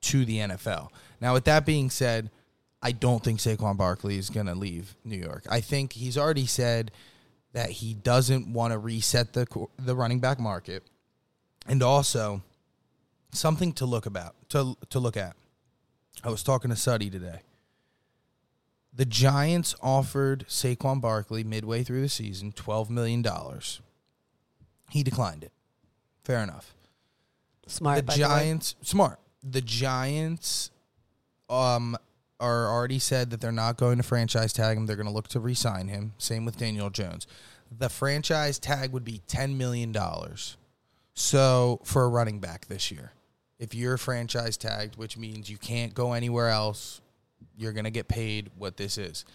to 0.01 0.25
the 0.25 0.37
NFL? 0.37 0.89
Now, 1.21 1.33
with 1.33 1.45
that 1.45 1.65
being 1.65 1.89
said, 1.89 2.29
I 2.81 2.91
don't 2.91 3.23
think 3.23 3.39
Saquon 3.39 3.77
Barkley 3.77 4.17
is 4.17 4.29
going 4.29 4.45
to 4.45 4.55
leave 4.55 4.95
New 5.03 5.17
York. 5.17 5.45
I 5.49 5.59
think 5.59 5.93
he's 5.93 6.17
already 6.17 6.45
said 6.45 6.91
that 7.53 7.69
he 7.69 7.93
doesn't 7.93 8.51
want 8.51 8.73
to 8.73 8.77
reset 8.77 9.33
the 9.33 9.67
the 9.77 9.95
running 9.95 10.19
back 10.19 10.39
market, 10.39 10.83
and 11.67 11.83
also 11.83 12.41
something 13.31 13.73
to 13.73 13.85
look 13.85 14.05
about 14.05 14.35
to 14.49 14.77
to 14.89 14.99
look 14.99 15.17
at. 15.17 15.35
I 16.23 16.29
was 16.29 16.43
talking 16.43 16.69
to 16.69 16.75
Suddy 16.75 17.09
today. 17.09 17.41
The 18.93 19.05
Giants 19.05 19.75
offered 19.81 20.45
Saquon 20.47 20.99
Barkley 20.99 21.43
midway 21.43 21.83
through 21.83 22.01
the 22.01 22.09
season 22.09 22.51
$12 22.51 22.89
million. 22.89 23.23
He 24.89 25.03
declined 25.03 25.43
it. 25.43 25.51
Fair 26.23 26.39
enough. 26.43 26.73
Smart. 27.67 27.97
the 27.97 28.03
by 28.03 28.13
the. 28.13 28.19
Giants, 28.19 28.75
smart. 28.81 29.19
The 29.43 29.61
Giants 29.61 30.71
um, 31.49 31.97
are 32.39 32.67
already 32.67 32.99
said 32.99 33.29
that 33.31 33.41
they're 33.41 33.51
not 33.51 33.77
going 33.77 33.97
to 33.97 34.03
franchise 34.03 34.53
tag 34.53 34.77
him. 34.77 34.85
They're 34.85 34.95
going 34.95 35.07
to 35.07 35.13
look 35.13 35.27
to 35.29 35.39
re 35.39 35.53
sign 35.53 35.87
him. 35.87 36.13
Same 36.17 36.45
with 36.45 36.57
Daniel 36.57 36.89
Jones. 36.89 37.27
The 37.77 37.89
franchise 37.89 38.59
tag 38.59 38.91
would 38.91 39.05
be 39.05 39.21
$10 39.27 39.55
million. 39.55 39.95
So 41.13 41.81
for 41.83 42.03
a 42.03 42.09
running 42.09 42.39
back 42.39 42.67
this 42.67 42.91
year, 42.91 43.11
if 43.59 43.75
you're 43.75 43.97
franchise 43.97 44.57
tagged, 44.57 44.95
which 44.95 45.17
means 45.17 45.49
you 45.49 45.57
can't 45.57 45.93
go 45.93 46.13
anywhere 46.13 46.49
else, 46.49 47.01
you're 47.57 47.73
going 47.73 47.83
to 47.83 47.91
get 47.91 48.07
paid 48.07 48.49
what 48.57 48.77
this 48.77 48.97
is. 48.97 49.25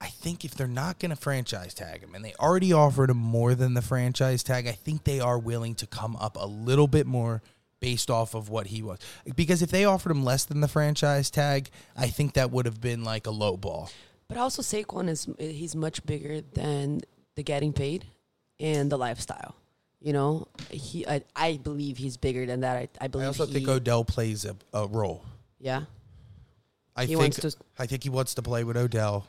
I 0.00 0.08
think 0.08 0.44
if 0.44 0.54
they're 0.54 0.66
not 0.66 0.98
going 0.98 1.10
to 1.10 1.16
franchise 1.16 1.74
tag 1.74 2.00
him 2.00 2.14
and 2.14 2.24
they 2.24 2.34
already 2.40 2.72
offered 2.72 3.10
him 3.10 3.18
more 3.18 3.54
than 3.54 3.74
the 3.74 3.82
franchise 3.82 4.42
tag, 4.42 4.66
I 4.66 4.72
think 4.72 5.04
they 5.04 5.20
are 5.20 5.38
willing 5.38 5.74
to 5.76 5.86
come 5.86 6.16
up 6.16 6.36
a 6.36 6.46
little 6.46 6.88
bit 6.88 7.06
more 7.06 7.42
based 7.80 8.10
off 8.10 8.34
of 8.34 8.48
what 8.48 8.68
he 8.68 8.82
was. 8.82 8.98
Because 9.36 9.62
if 9.62 9.70
they 9.70 9.84
offered 9.84 10.10
him 10.10 10.24
less 10.24 10.44
than 10.44 10.60
the 10.60 10.68
franchise 10.68 11.30
tag, 11.30 11.70
I 11.96 12.08
think 12.08 12.34
that 12.34 12.50
would 12.50 12.66
have 12.66 12.80
been 12.80 13.04
like 13.04 13.26
a 13.26 13.30
low 13.30 13.56
ball. 13.56 13.90
But 14.28 14.38
also 14.38 14.62
Saquon 14.62 15.08
is 15.08 15.28
he's 15.38 15.76
much 15.76 16.04
bigger 16.06 16.40
than 16.40 17.02
the 17.36 17.42
getting 17.42 17.72
paid 17.72 18.06
and 18.58 18.90
the 18.90 18.96
lifestyle. 18.96 19.54
You 20.00 20.12
know, 20.12 20.48
he 20.70 21.06
I, 21.06 21.22
I 21.36 21.56
believe 21.62 21.96
he's 21.98 22.16
bigger 22.16 22.46
than 22.46 22.60
that. 22.60 22.76
I, 22.76 22.88
I 23.00 23.08
believe 23.08 23.24
I 23.24 23.28
also 23.28 23.46
he, 23.46 23.52
think 23.54 23.68
Odell 23.68 24.04
plays 24.04 24.44
a, 24.44 24.56
a 24.72 24.86
role. 24.86 25.24
yeah. 25.58 25.84
I 26.96 27.02
He 27.06 27.08
think 27.08 27.20
wants 27.20 27.36
to- 27.38 27.52
I 27.78 27.86
think 27.86 28.04
he 28.04 28.08
wants 28.08 28.34
to 28.34 28.42
play 28.42 28.62
with 28.62 28.76
Odell. 28.76 29.26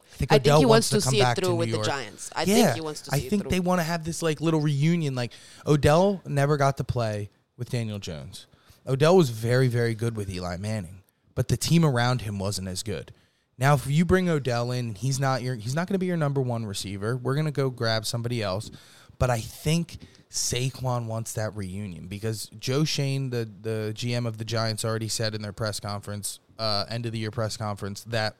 I 0.00 0.16
think 0.16 0.32
I 0.32 0.34
think 0.36 0.46
Odell 0.46 0.58
he 0.60 0.66
wants 0.66 0.88
to, 0.90 1.00
come 1.00 1.10
see 1.10 1.18
it 1.20 1.22
back 1.22 1.38
through 1.38 1.54
with 1.56 1.72
the 1.72 1.82
Giants. 1.82 2.30
I 2.36 2.42
yeah, 2.44 2.54
think 2.54 2.74
he 2.76 2.80
wants 2.80 3.00
to 3.02 3.14
I 3.14 3.18
think 3.20 3.48
they 3.48 3.58
want 3.60 3.80
to 3.80 3.82
have 3.82 4.04
this 4.04 4.22
like 4.22 4.40
little 4.40 4.60
reunion. 4.60 5.14
Like 5.14 5.32
Odell 5.66 6.20
never 6.26 6.56
got 6.56 6.76
to 6.76 6.84
play 6.84 7.30
with 7.56 7.70
Daniel 7.70 7.98
Jones. 7.98 8.46
Odell 8.86 9.16
was 9.16 9.30
very, 9.30 9.68
very 9.68 9.94
good 9.94 10.16
with 10.16 10.30
Eli 10.30 10.56
Manning, 10.56 11.02
but 11.34 11.48
the 11.48 11.56
team 11.56 11.84
around 11.84 12.22
him 12.22 12.38
wasn't 12.38 12.68
as 12.68 12.82
good. 12.82 13.12
Now, 13.58 13.74
if 13.74 13.86
you 13.86 14.04
bring 14.04 14.28
Odell 14.28 14.72
in, 14.72 14.94
he's 14.94 15.20
not 15.20 15.42
your 15.42 15.54
he's 15.54 15.74
not 15.74 15.86
going 15.86 15.94
to 15.94 15.98
be 15.98 16.06
your 16.06 16.16
number 16.16 16.40
one 16.40 16.66
receiver. 16.66 17.16
We're 17.16 17.34
going 17.34 17.46
to 17.46 17.52
go 17.52 17.70
grab 17.70 18.04
somebody 18.04 18.42
else. 18.42 18.70
But 19.18 19.30
I 19.30 19.38
think 19.38 19.98
Saquon 20.30 21.06
wants 21.06 21.34
that 21.34 21.54
reunion 21.54 22.08
because 22.08 22.50
Joe 22.58 22.84
Schoen, 22.84 23.30
the 23.30 23.48
the 23.60 23.92
GM 23.94 24.26
of 24.26 24.38
the 24.38 24.44
Giants, 24.44 24.84
already 24.84 25.08
said 25.08 25.34
in 25.34 25.42
their 25.42 25.52
press 25.52 25.78
conference, 25.78 26.40
uh, 26.58 26.86
end 26.88 27.06
of 27.06 27.12
the 27.12 27.18
year 27.18 27.30
press 27.30 27.56
conference, 27.56 28.02
that 28.04 28.34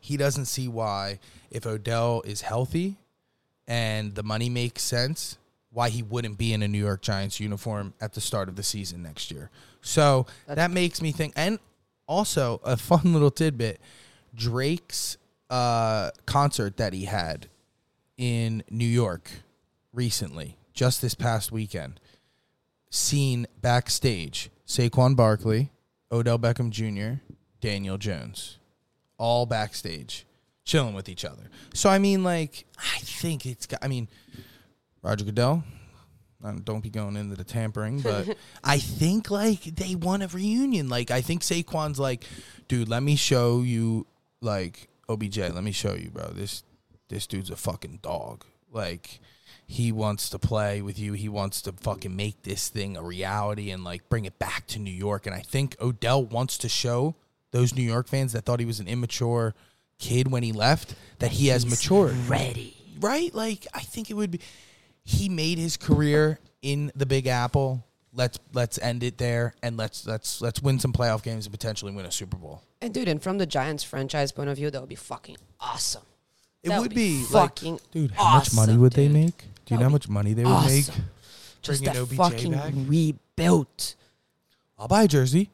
he 0.00 0.16
doesn't 0.18 0.46
see 0.46 0.68
why 0.68 1.18
if 1.50 1.66
Odell 1.66 2.22
is 2.26 2.42
healthy 2.42 2.96
and 3.66 4.14
the 4.14 4.22
money 4.22 4.50
makes 4.50 4.82
sense, 4.82 5.38
why 5.74 5.90
he 5.90 6.02
wouldn't 6.02 6.38
be 6.38 6.52
in 6.52 6.62
a 6.62 6.68
New 6.68 6.78
York 6.78 7.02
Giants 7.02 7.40
uniform 7.40 7.92
at 8.00 8.14
the 8.14 8.20
start 8.20 8.48
of 8.48 8.56
the 8.56 8.62
season 8.62 9.02
next 9.02 9.30
year. 9.30 9.50
So 9.82 10.26
that 10.46 10.70
makes 10.70 11.02
me 11.02 11.12
think 11.12 11.34
and 11.36 11.58
also 12.06 12.60
a 12.64 12.76
fun 12.78 13.12
little 13.12 13.30
tidbit, 13.30 13.80
Drake's 14.34 15.18
uh, 15.50 16.10
concert 16.26 16.76
that 16.78 16.92
he 16.92 17.04
had 17.04 17.48
in 18.16 18.62
New 18.70 18.86
York 18.86 19.30
recently, 19.92 20.56
just 20.72 21.02
this 21.02 21.14
past 21.14 21.50
weekend, 21.52 22.00
seen 22.90 23.46
backstage 23.60 24.50
Saquon 24.66 25.16
Barkley, 25.16 25.70
Odell 26.10 26.38
Beckham 26.38 26.70
Jr., 26.70 27.20
Daniel 27.60 27.98
Jones, 27.98 28.58
all 29.18 29.44
backstage, 29.46 30.24
chilling 30.64 30.94
with 30.94 31.08
each 31.08 31.24
other. 31.24 31.50
So 31.74 31.90
I 31.90 31.98
mean, 31.98 32.22
like, 32.24 32.64
I 32.78 32.98
think 32.98 33.44
it's. 33.46 33.66
got- 33.66 33.82
I 33.82 33.88
mean, 33.88 34.08
Roger 35.04 35.24
Goodell. 35.26 35.62
um, 36.42 36.62
Don't 36.62 36.80
be 36.82 36.90
going 36.90 37.16
into 37.16 37.36
the 37.36 37.44
tampering, 37.44 38.00
but 38.00 38.36
I 38.64 38.78
think 38.78 39.30
like 39.30 39.62
they 39.62 39.94
want 39.94 40.22
a 40.22 40.28
reunion. 40.28 40.88
Like 40.88 41.10
I 41.10 41.20
think 41.20 41.42
Saquon's 41.42 41.98
like, 41.98 42.24
dude, 42.68 42.88
let 42.88 43.02
me 43.02 43.14
show 43.14 43.60
you, 43.60 44.06
like 44.40 44.88
OBJ, 45.08 45.38
let 45.38 45.62
me 45.62 45.72
show 45.72 45.94
you, 45.94 46.10
bro. 46.10 46.28
This 46.32 46.64
this 47.08 47.26
dude's 47.26 47.50
a 47.50 47.56
fucking 47.56 48.00
dog. 48.02 48.44
Like 48.72 49.20
he 49.66 49.92
wants 49.92 50.28
to 50.30 50.38
play 50.38 50.80
with 50.82 50.98
you. 50.98 51.12
He 51.12 51.28
wants 51.28 51.60
to 51.62 51.72
fucking 51.72 52.14
make 52.16 52.42
this 52.42 52.68
thing 52.68 52.96
a 52.96 53.02
reality 53.02 53.70
and 53.70 53.84
like 53.84 54.08
bring 54.08 54.24
it 54.24 54.38
back 54.38 54.66
to 54.68 54.78
New 54.78 54.90
York. 54.90 55.26
And 55.26 55.34
I 55.34 55.40
think 55.40 55.76
Odell 55.80 56.24
wants 56.24 56.58
to 56.58 56.68
show 56.68 57.14
those 57.50 57.74
New 57.74 57.82
York 57.82 58.08
fans 58.08 58.32
that 58.32 58.44
thought 58.44 58.58
he 58.58 58.66
was 58.66 58.80
an 58.80 58.88
immature 58.88 59.54
kid 59.98 60.30
when 60.30 60.42
he 60.42 60.52
left 60.52 60.94
that 61.18 61.30
he 61.32 61.48
has 61.48 61.64
matured. 61.66 62.14
ready. 62.26 62.76
Right? 63.00 63.34
Like 63.34 63.66
I 63.74 63.80
think 63.80 64.10
it 64.10 64.14
would 64.14 64.30
be 64.32 64.40
he 65.04 65.28
made 65.28 65.58
his 65.58 65.76
career 65.76 66.38
in 66.62 66.90
the 66.94 67.06
Big 67.06 67.26
Apple. 67.26 67.84
Let's 68.12 68.38
let's 68.52 68.78
end 68.78 69.02
it 69.02 69.18
there 69.18 69.54
and 69.62 69.76
let's 69.76 70.06
let's 70.06 70.40
let's 70.40 70.62
win 70.62 70.78
some 70.78 70.92
playoff 70.92 71.22
games 71.22 71.46
and 71.46 71.52
potentially 71.52 71.92
win 71.92 72.06
a 72.06 72.12
Super 72.12 72.36
Bowl. 72.36 72.62
And 72.80 72.94
dude, 72.94 73.08
and 73.08 73.20
from 73.22 73.38
the 73.38 73.46
Giants 73.46 73.82
franchise 73.82 74.30
point 74.30 74.48
of 74.50 74.56
view, 74.56 74.70
that 74.70 74.80
would 74.80 74.88
be 74.88 74.94
fucking 74.94 75.36
awesome. 75.60 76.02
It 76.62 76.68
That 76.68 76.78
would 76.78 76.88
would 76.90 76.94
be, 76.94 77.18
be 77.18 77.26
like, 77.32 77.58
fucking 77.58 77.80
dude, 77.92 78.12
how 78.12 78.36
much 78.38 78.54
money 78.54 78.72
awesome, 78.72 78.80
would 78.80 78.92
they 78.94 79.08
make? 79.08 79.36
Do 79.36 79.44
you 79.44 79.76
That 79.76 79.80
know 79.80 79.82
how 79.84 79.88
much 79.92 80.08
money 80.08 80.32
they 80.32 80.44
would 80.44 80.50
awesome. 80.50 80.74
make? 80.74 80.86
Just 81.60 81.82
Bringing 81.82 81.94
that 81.94 82.02
OBJ 82.02 82.16
fucking 82.16 82.52
back? 82.52 82.72
rebuilt. 82.74 83.94
I'll 84.78 84.88
buy 84.88 85.02
a 85.02 85.08
jersey. 85.08 85.50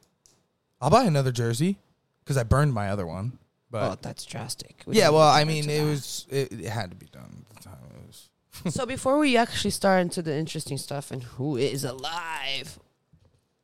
I'll 0.80 0.90
buy 0.90 1.04
another 1.04 1.32
jersey 1.32 1.78
because 2.22 2.36
I 2.36 2.42
burned 2.42 2.72
my 2.74 2.90
other 2.90 3.06
one. 3.06 3.38
But 3.70 3.90
oh, 3.92 3.98
that's 4.02 4.24
drastic. 4.24 4.82
We 4.86 4.96
yeah, 4.96 5.10
well, 5.10 5.28
I 5.28 5.44
mean, 5.44 5.68
it 5.70 5.78
that. 5.78 5.84
was 5.84 6.26
it, 6.30 6.52
it 6.52 6.68
had 6.68 6.90
to 6.90 6.96
be 6.96 7.06
done 7.06 7.44
at 7.50 7.56
the 7.56 7.62
time. 7.62 7.78
It 7.94 8.06
was 8.06 8.28
so 8.68 8.86
before 8.86 9.18
we 9.18 9.36
actually 9.36 9.70
start 9.70 10.00
into 10.02 10.22
the 10.22 10.34
interesting 10.34 10.78
stuff 10.78 11.10
and 11.10 11.22
who 11.22 11.56
is 11.56 11.84
alive, 11.84 12.78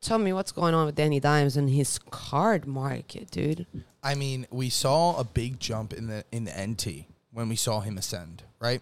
tell 0.00 0.18
me 0.18 0.32
what's 0.32 0.52
going 0.52 0.74
on 0.74 0.86
with 0.86 0.94
Danny 0.94 1.20
Dimes 1.20 1.56
and 1.56 1.68
his 1.70 1.98
card 2.10 2.66
market, 2.66 3.30
dude. 3.30 3.66
I 4.02 4.14
mean, 4.14 4.46
we 4.50 4.70
saw 4.70 5.18
a 5.18 5.24
big 5.24 5.58
jump 5.60 5.92
in 5.92 6.06
the 6.06 6.24
in 6.32 6.44
the 6.44 6.52
NT 6.52 7.06
when 7.32 7.48
we 7.48 7.56
saw 7.56 7.80
him 7.80 7.98
ascend, 7.98 8.44
right? 8.60 8.80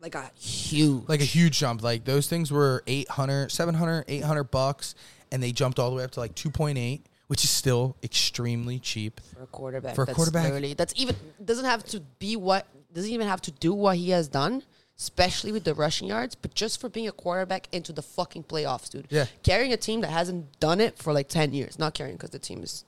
Like 0.00 0.14
a 0.14 0.30
huge, 0.38 1.04
Like 1.08 1.20
a 1.20 1.24
huge 1.24 1.58
jump. 1.58 1.82
Like 1.82 2.04
those 2.04 2.28
things 2.28 2.52
were 2.52 2.82
800, 2.86 3.50
700, 3.50 4.04
800 4.06 4.44
bucks 4.44 4.94
and 5.32 5.42
they 5.42 5.50
jumped 5.52 5.78
all 5.78 5.90
the 5.90 5.96
way 5.96 6.04
up 6.04 6.10
to 6.12 6.20
like 6.20 6.34
2.8, 6.34 7.00
which 7.28 7.42
is 7.42 7.48
still 7.50 7.96
extremely 8.02 8.78
cheap. 8.78 9.20
for 9.34 9.44
a 9.44 9.46
quarterback. 9.46 9.94
For 9.94 10.02
a 10.02 10.06
that's 10.06 10.16
quarterback. 10.16 10.44
literally- 10.44 10.74
that's 10.74 10.92
even 10.96 11.16
doesn't 11.42 11.64
have 11.64 11.84
to 11.84 12.00
be 12.18 12.36
what 12.36 12.66
doesn't 12.92 13.10
even 13.10 13.26
have 13.26 13.40
to 13.42 13.50
do 13.52 13.72
what 13.72 13.96
he 13.96 14.10
has 14.10 14.28
done, 14.28 14.62
especially 14.98 15.52
with 15.52 15.64
the 15.64 15.74
rushing 15.74 16.08
yards, 16.08 16.34
but 16.34 16.54
just 16.54 16.80
for 16.80 16.88
being 16.88 17.08
a 17.08 17.12
quarterback 17.12 17.68
into 17.72 17.92
the 17.92 18.02
fucking 18.02 18.44
playoffs, 18.44 18.88
dude. 18.88 19.06
Yeah. 19.10 19.26
carrying 19.42 19.72
a 19.72 19.76
team 19.76 20.00
that 20.02 20.10
hasn't 20.10 20.58
done 20.60 20.80
it 20.80 20.98
for 20.98 21.12
like 21.12 21.28
ten 21.28 21.52
years. 21.52 21.78
Not 21.78 21.94
carrying 21.94 22.16
because 22.16 22.30
the 22.30 22.38
team 22.38 22.62
is 22.62 22.84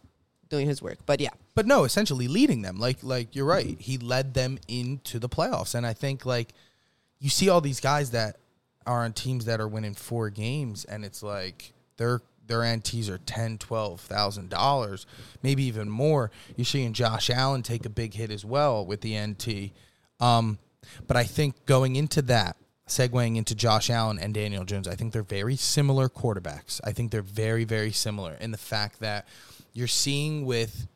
doing 0.49 0.67
his 0.69 0.81
work, 0.81 0.99
but 1.07 1.21
yeah, 1.21 1.31
But 1.57 1.67
no, 1.67 1.83
essentially 1.85 2.29
leading 2.29 2.63
them. 2.63 2.79
Like 2.79 2.99
like 3.03 3.35
you're 3.35 3.47
right. 3.47 3.77
He 3.81 3.99
led 3.99 4.35
them 4.35 4.59
into 4.69 5.19
the 5.19 5.29
playoffs 5.29 5.75
and 5.75 5.85
I 5.87 5.93
think 5.93 6.25
like 6.25 6.53
you 7.19 7.29
see 7.31 7.49
all 7.49 7.61
these 7.61 7.81
guys 7.81 8.11
that 8.11 8.37
are 8.87 9.05
on 9.05 9.13
teams 9.13 9.47
that 9.47 9.61
are 9.61 9.67
winning 9.67 9.95
four 9.95 10.31
games 10.31 10.85
and 10.85 11.05
it's 11.05 11.23
like 11.23 11.73
their 11.97 12.21
their 12.47 12.61
NTs 12.61 13.09
are 13.11 13.19
ten, 13.19 13.59
twelve 13.59 14.01
thousand 14.03 14.51
dollars, 14.51 15.05
maybe 15.43 15.65
even 15.65 15.89
more. 15.91 16.31
You're 16.55 16.65
seeing 16.65 16.93
Josh 16.93 17.29
Allen 17.29 17.65
take 17.65 17.85
a 17.85 17.89
big 17.89 18.15
hit 18.15 18.31
as 18.31 18.45
well 18.45 18.87
with 18.87 19.01
the 19.01 19.19
NT. 19.19 19.73
Um, 20.25 20.59
but 21.07 21.17
I 21.17 21.25
think 21.25 21.67
going 21.67 21.97
into 21.97 22.23
that, 22.23 22.57
segueing 22.89 23.37
into 23.37 23.55
Josh 23.55 23.91
Allen 23.91 24.19
and 24.19 24.33
Daniel 24.33 24.65
Jones, 24.65 24.87
I 24.87 24.95
think 24.95 25.13
they're 25.13 25.23
very 25.23 25.57
similar 25.57 26.09
quarterbacks. 26.09 26.81
I 26.85 26.93
think 26.93 27.11
they're 27.11 27.23
very, 27.23 27.65
very 27.65 27.93
similar 27.93 28.35
in 28.35 28.51
the 28.51 28.59
fact 28.59 29.01
that 29.01 29.27
you're 29.73 29.87
seeing 29.87 30.47
with 30.47 30.87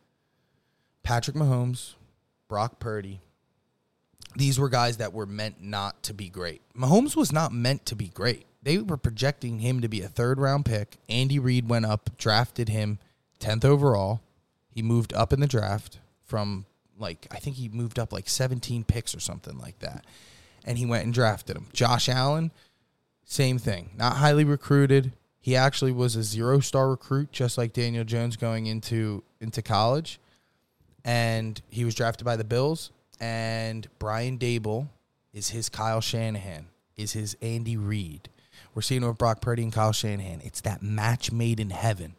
Patrick 1.02 1.36
Mahomes, 1.36 1.94
Brock 2.48 2.78
Purdy, 2.78 3.20
these 4.36 4.58
were 4.58 4.68
guys 4.68 4.98
that 4.98 5.12
were 5.12 5.26
meant 5.26 5.60
not 5.60 6.02
to 6.04 6.14
be 6.14 6.28
great. 6.28 6.62
Mahomes 6.76 7.16
was 7.16 7.32
not 7.32 7.52
meant 7.52 7.84
to 7.86 7.96
be 7.96 8.08
great. 8.08 8.46
They 8.62 8.78
were 8.78 8.96
projecting 8.96 9.60
him 9.60 9.80
to 9.80 9.88
be 9.88 10.02
a 10.02 10.08
third 10.08 10.38
round 10.38 10.64
pick. 10.64 10.98
Andy 11.08 11.38
Reid 11.38 11.68
went 11.68 11.86
up, 11.86 12.16
drafted 12.16 12.68
him 12.68 12.98
10th 13.40 13.64
overall. 13.64 14.20
He 14.68 14.82
moved 14.82 15.12
up 15.14 15.32
in 15.32 15.40
the 15.40 15.46
draft 15.46 15.98
from 16.24 16.66
like, 17.00 17.26
I 17.30 17.38
think 17.38 17.56
he 17.56 17.68
moved 17.68 17.98
up 17.98 18.12
like 18.12 18.28
17 18.28 18.84
picks 18.84 19.14
or 19.14 19.20
something 19.20 19.58
like 19.58 19.78
that. 19.80 20.04
And 20.64 20.78
he 20.78 20.86
went 20.86 21.04
and 21.04 21.14
drafted 21.14 21.56
him. 21.56 21.66
Josh 21.72 22.08
Allen, 22.08 22.50
same 23.24 23.58
thing. 23.58 23.90
Not 23.96 24.16
highly 24.16 24.44
recruited. 24.44 25.12
He 25.40 25.56
actually 25.56 25.92
was 25.92 26.16
a 26.16 26.22
zero 26.22 26.60
star 26.60 26.90
recruit, 26.90 27.32
just 27.32 27.56
like 27.56 27.72
Daniel 27.72 28.04
Jones 28.04 28.36
going 28.36 28.66
into 28.66 29.22
into 29.40 29.62
college. 29.62 30.20
And 31.02 31.60
he 31.70 31.84
was 31.84 31.94
drafted 31.94 32.26
by 32.26 32.36
the 32.36 32.44
Bills. 32.44 32.90
And 33.20 33.88
Brian 33.98 34.38
Daboll 34.38 34.88
is 35.32 35.50
his 35.50 35.68
Kyle 35.68 36.00
Shanahan, 36.00 36.66
is 36.96 37.12
his 37.12 37.36
Andy 37.40 37.76
Reid. 37.76 38.28
We're 38.74 38.82
seeing 38.82 39.06
with 39.06 39.18
Brock 39.18 39.40
Purdy 39.40 39.62
and 39.62 39.72
Kyle 39.72 39.92
Shanahan. 39.92 40.40
It's 40.44 40.60
that 40.60 40.82
match 40.82 41.32
made 41.32 41.58
in 41.58 41.70
heaven. 41.70 42.14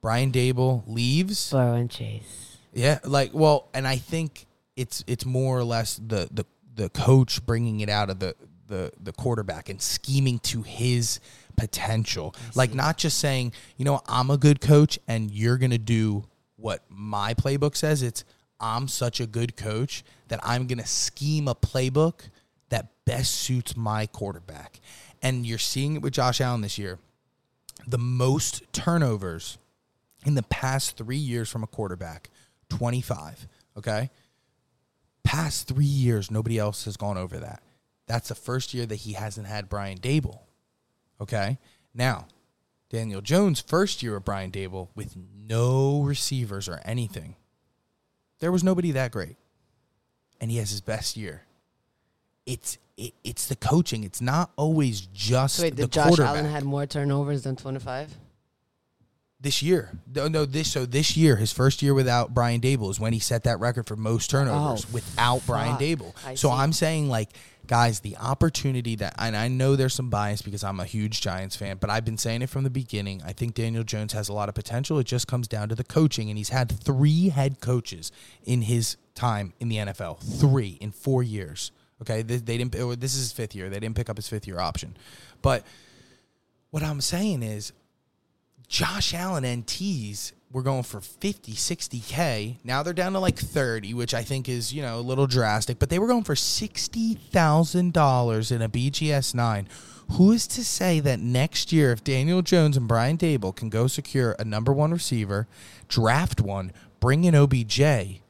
Brian 0.00 0.32
Daboll 0.32 0.82
leaves. 0.86 1.50
Burrow 1.50 1.74
and 1.74 1.90
Chase. 1.90 2.55
Yeah, 2.76 2.98
like 3.04 3.30
well, 3.32 3.70
and 3.72 3.88
I 3.88 3.96
think 3.96 4.44
it's 4.76 5.02
it's 5.06 5.24
more 5.24 5.58
or 5.58 5.64
less 5.64 5.96
the 5.96 6.28
the 6.30 6.44
the 6.74 6.90
coach 6.90 7.44
bringing 7.46 7.80
it 7.80 7.88
out 7.88 8.10
of 8.10 8.18
the 8.18 8.36
the 8.66 8.92
the 9.02 9.12
quarterback 9.12 9.70
and 9.70 9.80
scheming 9.80 10.38
to 10.40 10.60
his 10.60 11.18
potential. 11.56 12.34
Like 12.54 12.74
not 12.74 12.98
just 12.98 13.18
saying, 13.18 13.54
you 13.78 13.86
know, 13.86 14.02
I'm 14.06 14.30
a 14.30 14.36
good 14.36 14.60
coach 14.60 14.98
and 15.08 15.30
you're 15.30 15.56
going 15.56 15.70
to 15.70 15.78
do 15.78 16.24
what 16.56 16.82
my 16.90 17.32
playbook 17.32 17.76
says. 17.76 18.02
It's 18.02 18.24
I'm 18.60 18.88
such 18.88 19.20
a 19.20 19.26
good 19.26 19.56
coach 19.56 20.04
that 20.28 20.40
I'm 20.42 20.66
going 20.66 20.78
to 20.78 20.86
scheme 20.86 21.48
a 21.48 21.54
playbook 21.54 22.28
that 22.68 22.88
best 23.06 23.32
suits 23.36 23.74
my 23.74 24.04
quarterback. 24.04 24.80
And 25.22 25.46
you're 25.46 25.56
seeing 25.56 25.96
it 25.96 26.02
with 26.02 26.12
Josh 26.12 26.42
Allen 26.42 26.60
this 26.60 26.76
year. 26.76 26.98
The 27.86 27.96
most 27.96 28.70
turnovers 28.74 29.56
in 30.26 30.34
the 30.34 30.42
past 30.42 30.98
three 30.98 31.16
years 31.16 31.48
from 31.48 31.62
a 31.62 31.66
quarterback 31.66 32.28
25 32.68 33.46
okay? 33.76 34.10
Past 35.24 35.68
three 35.68 35.84
years 35.84 36.30
nobody 36.30 36.58
else 36.58 36.84
has 36.84 36.96
gone 36.96 37.18
over 37.18 37.38
that. 37.38 37.62
That's 38.06 38.28
the 38.28 38.34
first 38.34 38.72
year 38.74 38.86
that 38.86 38.96
he 38.96 39.12
hasn't 39.14 39.46
had 39.46 39.68
brian 39.68 39.98
daboll 39.98 40.40
okay? 41.20 41.58
Now 41.94 42.26
daniel 42.88 43.20
jones 43.20 43.60
first 43.60 44.02
year 44.02 44.14
of 44.14 44.24
brian 44.24 44.50
daboll 44.50 44.88
with 44.94 45.16
no 45.34 46.02
receivers 46.02 46.68
or 46.68 46.80
anything 46.84 47.34
there 48.40 48.52
was 48.52 48.62
nobody 48.62 48.92
that 48.92 49.12
great. 49.12 49.36
And 50.40 50.50
he 50.50 50.58
has 50.58 50.70
his 50.70 50.80
best 50.80 51.16
year. 51.16 51.42
It's 52.44 52.78
it, 52.96 53.14
it's 53.24 53.48
the 53.48 53.56
coaching. 53.56 54.04
It's 54.04 54.20
not 54.20 54.50
always 54.56 55.00
just 55.00 55.60
wait, 55.60 55.76
the 55.76 55.82
did 55.82 55.92
Josh 55.92 56.06
quarterback. 56.08 56.36
Allen 56.36 56.44
had 56.44 56.64
more 56.64 56.86
turnovers 56.86 57.42
than 57.42 57.56
twenty 57.56 57.78
five? 57.78 58.14
This 59.38 59.62
year. 59.62 59.90
No, 60.14 60.28
no, 60.28 60.44
this 60.46 60.72
so 60.72 60.86
this 60.86 61.16
year, 61.16 61.36
his 61.36 61.52
first 61.52 61.82
year 61.82 61.92
without 61.92 62.32
Brian 62.32 62.60
Daboll 62.60 62.90
is 62.90 62.98
when 62.98 63.12
he 63.12 63.18
set 63.18 63.44
that 63.44 63.60
record 63.60 63.86
for 63.86 63.94
most 63.94 64.30
turnovers 64.30 64.86
Oh, 64.86 64.88
without 64.92 65.44
Brian 65.46 65.72
fuck. 65.72 65.80
Daboll. 65.80 66.14
I 66.26 66.34
so 66.34 66.48
see. 66.48 66.54
I'm 66.54 66.72
saying 66.72 67.08
like 67.10 67.30
guys, 67.66 68.00
the 68.00 68.16
opportunity 68.16 68.96
that 68.96 69.14
and 69.18 69.36
I 69.36 69.48
know 69.48 69.76
there's 69.76 69.92
some 69.94 70.08
bias 70.08 70.40
because 70.40 70.64
I'm 70.64 70.80
a 70.80 70.84
huge 70.86 71.20
Giants 71.20 71.54
fan, 71.56 71.76
but 71.78 71.90
I've 71.90 72.04
been 72.04 72.16
saying 72.16 72.42
it 72.42 72.48
from 72.48 72.64
the 72.64 72.70
beginning. 72.70 73.20
I 73.26 73.32
think 73.32 73.54
Daniel 73.54 73.84
Jones 73.84 74.12
has 74.14 74.28
a 74.28 74.32
lot 74.32 74.48
of 74.48 74.54
potential. 74.54 74.98
It 75.00 75.04
just 75.06 75.26
comes 75.26 75.48
down 75.48 75.68
to 75.68 75.74
the 75.74 75.84
coaching 75.84 76.28
and 76.30 76.38
he's 76.38 76.48
had 76.50 76.70
3 76.70 77.28
head 77.30 77.60
coaches 77.60 78.12
in 78.44 78.62
his 78.62 78.96
time 79.14 79.52
in 79.60 79.68
the 79.68 79.76
NFL. 79.76 80.20
3 80.40 80.78
in 80.80 80.92
4 80.92 81.22
years. 81.22 81.72
Okay? 82.00 82.22
They, 82.22 82.36
they 82.36 82.56
didn't 82.56 82.74
oh, 82.76 82.94
this 82.94 83.14
is 83.14 83.20
his 83.20 83.32
fifth 83.32 83.54
year. 83.54 83.68
They 83.68 83.80
didn't 83.80 83.96
pick 83.96 84.08
up 84.08 84.16
his 84.16 84.28
fifth 84.28 84.46
year 84.46 84.60
option. 84.60 84.96
But 85.42 85.64
what 86.70 86.82
I'm 86.82 87.00
saying 87.00 87.42
is 87.42 87.72
Josh 88.68 89.14
Allen 89.14 89.44
NTs 89.44 90.32
were 90.52 90.62
going 90.62 90.82
for 90.82 91.00
50, 91.00 91.52
60K. 91.52 92.56
Now 92.64 92.82
they're 92.82 92.92
down 92.92 93.12
to 93.12 93.20
like 93.20 93.38
30, 93.38 93.94
which 93.94 94.12
I 94.14 94.22
think 94.22 94.48
is, 94.48 94.72
you 94.72 94.82
know, 94.82 94.98
a 94.98 95.00
little 95.00 95.26
drastic, 95.26 95.78
but 95.78 95.90
they 95.90 95.98
were 95.98 96.06
going 96.06 96.24
for 96.24 96.34
$60,000 96.34 98.52
in 98.52 98.62
a 98.62 98.68
BGS 98.68 99.34
9. 99.34 99.68
Who 100.12 100.30
is 100.30 100.46
to 100.48 100.64
say 100.64 101.00
that 101.00 101.18
next 101.18 101.72
year, 101.72 101.90
if 101.90 102.04
Daniel 102.04 102.40
Jones 102.40 102.76
and 102.76 102.86
Brian 102.86 103.18
Daboll 103.18 103.56
can 103.56 103.70
go 103.70 103.88
secure 103.88 104.36
a 104.38 104.44
number 104.44 104.72
one 104.72 104.92
receiver, 104.92 105.48
draft 105.88 106.40
one, 106.40 106.70
bring 107.00 107.24
in 107.24 107.34
OBJ, 107.34 108.20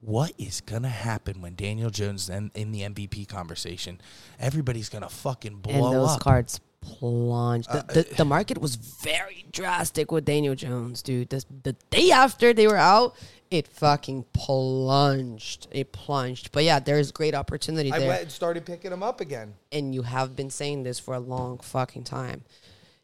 what 0.00 0.32
is 0.38 0.60
gonna 0.60 0.88
happen 0.88 1.40
when 1.40 1.56
Daniel 1.56 1.90
Jones 1.90 2.28
then 2.28 2.52
in 2.54 2.70
the 2.72 2.82
MVP 2.82 3.26
conversation? 3.26 4.00
Everybody's 4.38 4.88
gonna 4.88 5.08
fucking 5.08 5.56
blow 5.56 5.86
and 5.86 5.94
those 5.96 6.10
up. 6.10 6.20
cards 6.20 6.60
plunged. 6.84 7.70
The, 7.70 7.78
Uh, 7.78 7.82
the, 7.82 8.02
the 8.18 8.24
market 8.24 8.58
was 8.58 8.76
very 8.76 9.46
drastic 9.50 10.12
with 10.12 10.24
Daniel 10.24 10.54
Jones, 10.54 11.02
dude. 11.02 11.30
The, 11.30 11.44
the 11.62 11.72
day 11.90 12.10
after 12.10 12.52
they 12.52 12.66
were 12.66 12.76
out, 12.76 13.16
it 13.50 13.66
fucking 13.68 14.24
plunged. 14.32 15.68
It 15.70 15.92
plunged. 15.92 16.52
But 16.52 16.64
yeah, 16.64 16.78
there's 16.80 17.12
great 17.12 17.34
opportunity 17.34 17.92
I 17.92 17.98
there. 17.98 18.08
went 18.08 18.22
and 18.22 18.30
started 18.32 18.64
picking 18.64 18.90
them 18.90 19.02
up 19.02 19.20
again. 19.20 19.54
and 19.72 19.94
you 19.94 20.02
have 20.02 20.34
been 20.36 20.50
saying 20.50 20.82
this 20.84 20.98
for 20.98 21.14
a 21.14 21.20
long 21.20 21.58
fucking 21.58 22.04
time. 22.04 22.42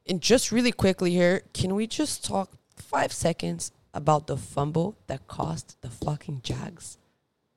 And 0.08 0.20
just 0.20 0.50
really 0.50 0.72
quickly 0.72 1.10
here, 1.12 1.42
can 1.54 1.74
we 1.74 1.86
just 1.86 2.24
talk 2.24 2.50
five 2.76 3.12
seconds 3.12 3.70
about 3.94 4.26
the 4.26 4.36
fumble 4.36 4.96
that 5.06 5.26
cost 5.28 5.76
the 5.82 5.90
fucking 5.90 6.40
Jags 6.42 6.96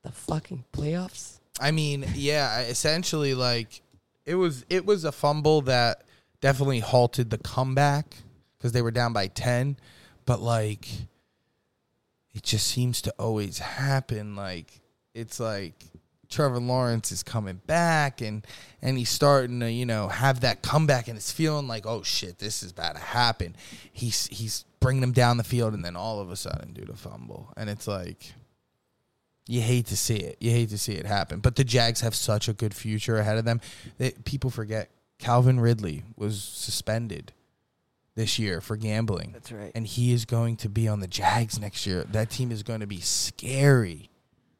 the 0.03 0.11
fucking 0.11 0.65
playoffs? 0.73 1.39
I 1.59 1.71
mean, 1.71 2.05
yeah, 2.15 2.59
essentially 2.61 3.33
like 3.33 3.81
it 4.25 4.35
was 4.35 4.65
it 4.69 4.85
was 4.85 5.03
a 5.05 5.11
fumble 5.11 5.61
that 5.61 6.03
definitely 6.43 6.79
halted 6.79 7.29
the 7.29 7.37
comeback 7.37 8.17
because 8.57 8.73
they 8.73 8.81
were 8.81 8.91
down 8.91 9.13
by 9.13 9.27
10, 9.27 9.77
but 10.25 10.41
like 10.41 10.89
it 12.33 12.43
just 12.43 12.67
seems 12.67 13.01
to 13.01 13.13
always 13.17 13.59
happen 13.59 14.35
like 14.35 14.81
it's 15.13 15.39
like 15.39 15.73
Trevor 16.27 16.59
Lawrence 16.59 17.13
is 17.13 17.23
coming 17.23 17.61
back 17.65 18.19
and 18.19 18.45
and 18.81 18.97
he's 18.97 19.09
starting 19.09 19.61
to, 19.61 19.71
you 19.71 19.85
know, 19.85 20.09
have 20.09 20.41
that 20.41 20.61
comeback 20.61 21.07
and 21.07 21.15
it's 21.15 21.31
feeling 21.31 21.69
like, 21.69 21.85
"Oh 21.85 22.03
shit, 22.03 22.39
this 22.39 22.61
is 22.61 22.71
about 22.71 22.95
to 22.95 23.01
happen." 23.01 23.55
He's 23.93 24.27
he's 24.27 24.65
bringing 24.81 24.99
them 24.99 25.13
down 25.13 25.37
the 25.37 25.45
field 25.45 25.73
and 25.73 25.85
then 25.85 25.95
all 25.95 26.19
of 26.19 26.29
a 26.29 26.35
sudden 26.35 26.73
do 26.73 26.83
the 26.83 26.97
fumble. 26.97 27.53
And 27.55 27.69
it's 27.69 27.87
like 27.87 28.33
you 29.47 29.61
hate 29.61 29.85
to 29.87 29.97
see 29.97 30.17
it. 30.17 30.37
You 30.41 30.51
hate 30.51 30.71
to 30.71 30.77
see 30.77 30.95
it 30.95 31.05
happen. 31.05 31.39
But 31.39 31.55
the 31.55 31.63
Jags 31.63 32.01
have 32.01 32.15
such 32.15 32.49
a 32.49 32.53
good 32.53 32.73
future 32.73 33.15
ahead 33.17 33.37
of 33.37 33.45
them. 33.45 33.61
They, 33.97 34.11
people 34.11 34.49
forget 34.49 34.89
Calvin 35.23 35.61
Ridley 35.61 36.03
was 36.17 36.43
suspended 36.43 37.31
this 38.13 38.37
year 38.37 38.59
for 38.59 38.75
gambling. 38.75 39.31
That's 39.31 39.53
right. 39.53 39.71
And 39.73 39.87
he 39.87 40.11
is 40.11 40.25
going 40.25 40.57
to 40.57 40.69
be 40.69 40.85
on 40.85 40.99
the 40.99 41.07
Jags 41.07 41.57
next 41.57 41.87
year. 41.87 42.03
That 42.03 42.29
team 42.29 42.51
is 42.51 42.61
going 42.61 42.81
to 42.81 42.87
be 42.87 42.99
scary. 42.99 44.09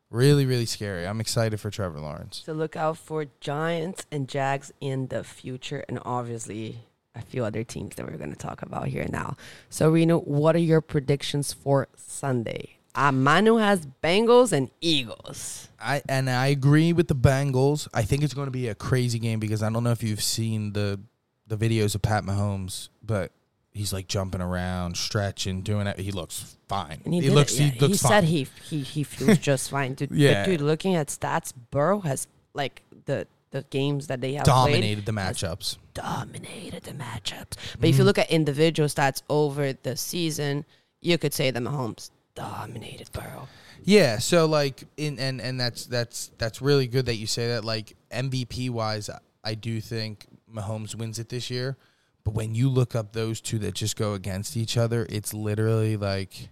Really, 0.09 0.45
really 0.45 0.65
scary. 0.65 1.05
I'm 1.05 1.19
excited 1.19 1.59
for 1.59 1.69
Trevor 1.69 1.99
Lawrence. 1.99 2.43
So 2.45 2.53
look 2.53 2.77
out 2.77 2.97
for 2.97 3.25
Giants 3.41 4.05
and 4.09 4.29
Jags 4.29 4.71
in 4.79 5.07
the 5.07 5.25
future, 5.25 5.83
and 5.89 5.99
obviously 6.05 6.77
a 7.13 7.21
few 7.21 7.43
other 7.43 7.65
teams 7.65 7.95
that 7.95 8.09
we're 8.09 8.17
going 8.17 8.31
to 8.31 8.37
talk 8.37 8.61
about 8.61 8.87
here 8.87 9.05
now. 9.09 9.35
So, 9.69 9.89
Reno, 9.89 10.19
what 10.19 10.55
are 10.55 10.59
your 10.59 10.79
predictions 10.79 11.51
for 11.51 11.89
Sunday? 11.97 12.77
Uh, 12.95 13.11
Manu 13.11 13.55
has 13.57 13.87
Bengals 14.03 14.51
and 14.51 14.69
Eagles. 14.81 15.67
I 15.79 16.01
and 16.07 16.29
I 16.29 16.47
agree 16.47 16.93
with 16.93 17.07
the 17.07 17.15
Bengals. 17.15 17.87
I 17.93 18.03
think 18.03 18.23
it's 18.23 18.33
going 18.33 18.47
to 18.47 18.51
be 18.51 18.67
a 18.67 18.75
crazy 18.75 19.19
game 19.19 19.39
because 19.39 19.63
I 19.63 19.69
don't 19.69 19.83
know 19.83 19.91
if 19.91 20.03
you've 20.03 20.21
seen 20.23 20.73
the 20.73 20.99
the 21.47 21.57
videos 21.57 21.95
of 21.95 22.01
Pat 22.01 22.23
Mahomes, 22.23 22.89
but 23.03 23.31
he's 23.73 23.91
like 23.91 24.07
jumping 24.07 24.41
around, 24.41 24.95
stretching, 24.95 25.61
doing 25.61 25.87
it. 25.87 25.99
He 25.99 26.11
looks 26.11 26.55
fine. 26.69 27.01
And 27.03 27.13
he, 27.13 27.21
he 27.21 27.29
looks. 27.31 27.59
yeah. 27.59 27.67
He 27.67 27.79
looks 27.79 27.91
he 28.01 28.07
said 28.07 28.23
he 28.25 28.47
he 28.63 28.79
he 28.81 29.03
feels 29.03 29.37
just 29.39 29.69
fine. 29.71 29.95
Dude, 29.95 30.11
Yeah. 30.11 30.43
but 30.45 30.51
dude, 30.51 30.61
looking 30.61 30.95
at 30.95 31.07
stats, 31.07 31.51
Burrow 31.71 31.99
has 32.01 32.27
like 32.53 32.83
the 33.05 33.27
the 33.51 33.63
games 33.69 34.07
that 34.07 34.21
they 34.21 34.33
have 34.33 34.45
played, 34.45 34.53
dominated 34.73 35.05
the 35.05 35.11
matchups. 35.11 35.77
dominated 35.93 36.83
the 36.83 36.91
matchups. 36.93 37.55
But 37.79 37.89
if 37.89 37.97
you 37.97 38.03
look 38.03 38.17
at 38.17 38.29
individual 38.31 38.87
stats 38.89 39.21
over 39.29 39.73
the 39.73 39.95
season, 39.97 40.65
you 41.01 41.17
could 41.17 41.33
say 41.33 41.51
that 41.51 41.61
Mahomes 41.61 42.09
dominated 42.35 43.11
Burrow. 43.11 43.47
Yeah, 43.83 44.19
so 44.19 44.45
like 44.45 44.83
in 44.97 45.19
and 45.19 45.41
and 45.41 45.59
that's 45.59 45.85
that's 45.85 46.31
that's 46.37 46.61
really 46.61 46.87
good 46.87 47.05
that 47.07 47.15
you 47.15 47.27
say 47.27 47.49
that. 47.49 47.65
Like 47.65 47.95
MVP 48.11 48.69
wise, 48.69 49.09
I 49.43 49.55
do 49.55 49.81
think 49.81 50.25
Mahomes 50.53 50.95
wins 50.95 51.19
it 51.19 51.29
this 51.29 51.49
year. 51.49 51.77
But 52.23 52.33
when 52.33 52.55
you 52.55 52.69
look 52.69 52.95
up 52.95 53.11
those 53.11 53.41
two 53.41 53.59
that 53.59 53.73
just 53.73 53.97
go 53.97 54.13
against 54.13 54.55
each 54.55 54.77
other, 54.77 55.05
it's 55.09 55.33
literally 55.33 55.97
like 55.97 56.49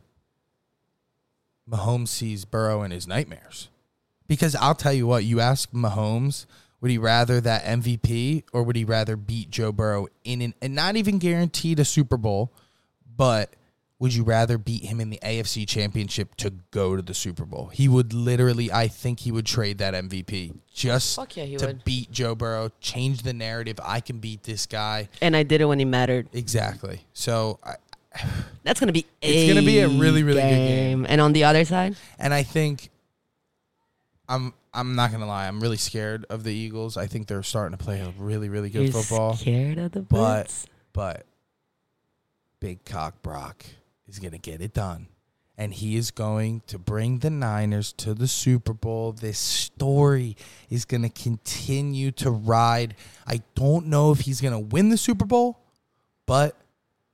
Mahomes 1.69 2.09
sees 2.09 2.43
Burrow 2.43 2.83
in 2.83 2.91
his 2.91 3.07
nightmares. 3.07 3.69
Because 4.27 4.55
I'll 4.55 4.75
tell 4.75 4.93
you 4.93 5.07
what, 5.07 5.23
you 5.23 5.39
ask 5.39 5.71
Mahomes, 5.71 6.45
would 6.81 6.91
he 6.91 6.97
rather 6.97 7.39
that 7.41 7.63
MVP 7.63 8.43
or 8.51 8.63
would 8.63 8.75
he 8.75 8.83
rather 8.83 9.15
beat 9.15 9.49
Joe 9.49 9.71
Burrow 9.71 10.07
in 10.23 10.41
an 10.41 10.53
and 10.61 10.75
not 10.75 10.97
even 10.97 11.19
guaranteed 11.19 11.79
a 11.79 11.85
Super 11.85 12.17
Bowl, 12.17 12.51
but 13.15 13.55
would 14.01 14.15
you 14.15 14.23
rather 14.23 14.57
beat 14.57 14.83
him 14.83 14.99
in 14.99 15.11
the 15.11 15.19
AFC 15.21 15.67
Championship 15.67 16.33
to 16.37 16.51
go 16.71 16.95
to 16.95 17.03
the 17.03 17.13
Super 17.13 17.45
Bowl? 17.45 17.67
He 17.67 17.87
would 17.87 18.13
literally, 18.13 18.71
I 18.71 18.87
think 18.87 19.19
he 19.19 19.31
would 19.31 19.45
trade 19.45 19.77
that 19.77 19.93
MVP 19.93 20.55
just 20.73 21.15
Fuck 21.15 21.37
yeah, 21.37 21.43
he 21.43 21.55
to 21.57 21.67
would. 21.67 21.83
beat 21.83 22.11
Joe 22.11 22.33
Burrow, 22.33 22.71
change 22.81 23.21
the 23.21 23.31
narrative. 23.31 23.79
I 23.83 23.99
can 23.99 24.17
beat 24.17 24.41
this 24.41 24.65
guy. 24.65 25.07
And 25.21 25.35
I 25.35 25.43
did 25.43 25.61
it 25.61 25.65
when 25.65 25.77
he 25.77 25.85
mattered. 25.85 26.27
Exactly. 26.33 27.05
So, 27.13 27.59
I, 27.63 27.75
That's 28.63 28.79
gonna 28.79 28.91
be 28.91 29.05
It's 29.21 29.53
gonna 29.53 29.63
be 29.63 29.79
a 29.81 29.87
really, 29.87 30.23
really 30.23 30.41
good 30.41 30.49
game. 30.49 31.05
And 31.07 31.21
on 31.21 31.33
the 31.33 31.43
other 31.43 31.63
side, 31.63 31.95
and 32.17 32.33
I 32.33 32.41
think 32.41 32.89
I'm 34.27 34.51
I'm 34.73 34.95
not 34.95 35.11
gonna 35.11 35.27
lie, 35.27 35.47
I'm 35.47 35.59
really 35.59 35.77
scared 35.77 36.25
of 36.31 36.43
the 36.43 36.51
Eagles. 36.51 36.97
I 36.97 37.05
think 37.05 37.27
they're 37.27 37.43
starting 37.43 37.77
to 37.77 37.83
play 37.83 37.99
a 37.99 38.11
really, 38.17 38.49
really 38.49 38.71
good 38.71 38.83
you're 38.91 38.93
football. 39.03 39.35
scared 39.35 39.77
of 39.77 39.91
the 39.91 40.01
But- 40.01 40.65
but 40.91 41.27
Big 42.59 42.83
Cock 42.83 43.21
Brock 43.21 43.63
is 44.11 44.19
going 44.19 44.31
to 44.33 44.37
get 44.37 44.61
it 44.61 44.73
done. 44.73 45.07
And 45.57 45.73
he 45.73 45.95
is 45.95 46.11
going 46.11 46.61
to 46.67 46.79
bring 46.79 47.19
the 47.19 47.29
Niners 47.29 47.93
to 47.93 48.13
the 48.13 48.27
Super 48.27 48.73
Bowl. 48.73 49.11
This 49.11 49.37
story 49.37 50.35
is 50.69 50.85
going 50.85 51.03
to 51.03 51.09
continue 51.09 52.11
to 52.13 52.31
ride. 52.31 52.95
I 53.27 53.41
don't 53.53 53.87
know 53.87 54.11
if 54.11 54.21
he's 54.21 54.41
going 54.41 54.53
to 54.53 54.59
win 54.59 54.89
the 54.89 54.97
Super 54.97 55.25
Bowl, 55.25 55.59
but 56.25 56.55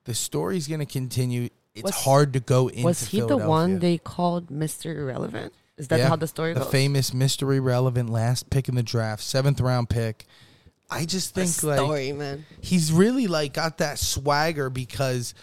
the 0.05 0.13
story 0.13 0.55
is 0.57 0.67
going 0.67 0.79
to 0.79 0.85
continue. 0.85 1.49
It's 1.73 1.83
Was- 1.83 1.95
hard 1.95 2.33
to 2.33 2.39
go 2.39 2.67
into 2.69 2.83
Was 2.85 3.07
he 3.07 3.19
the 3.21 3.37
one 3.37 3.79
they 3.79 3.97
called 3.97 4.47
Mr. 4.47 4.95
Irrelevant? 4.95 5.53
Is 5.77 5.89
that 5.89 5.99
Yeah, 5.99 6.07
how 6.07 6.15
the 6.15 6.27
story 6.27 6.53
the 6.53 6.61
goes? 6.61 6.71
famous 6.71 7.11
Mr. 7.11 7.55
Irrelevant 7.55 8.09
last 8.09 8.49
pick 8.49 8.69
in 8.69 8.75
the 8.75 8.81
draft, 8.83 9.21
seventh 9.23 9.59
round 9.59 9.89
pick. 9.89 10.25
I 10.89 11.05
just 11.05 11.35
The 11.35 11.45
think 11.45 11.63
like 11.63 11.77
story, 11.79 12.11
man. 12.13 12.45
he's 12.61 12.91
really 12.93 13.27
like 13.27 13.53
got 13.53 13.79
that 13.79 13.99
swagger 13.99 14.69
because 14.69 15.33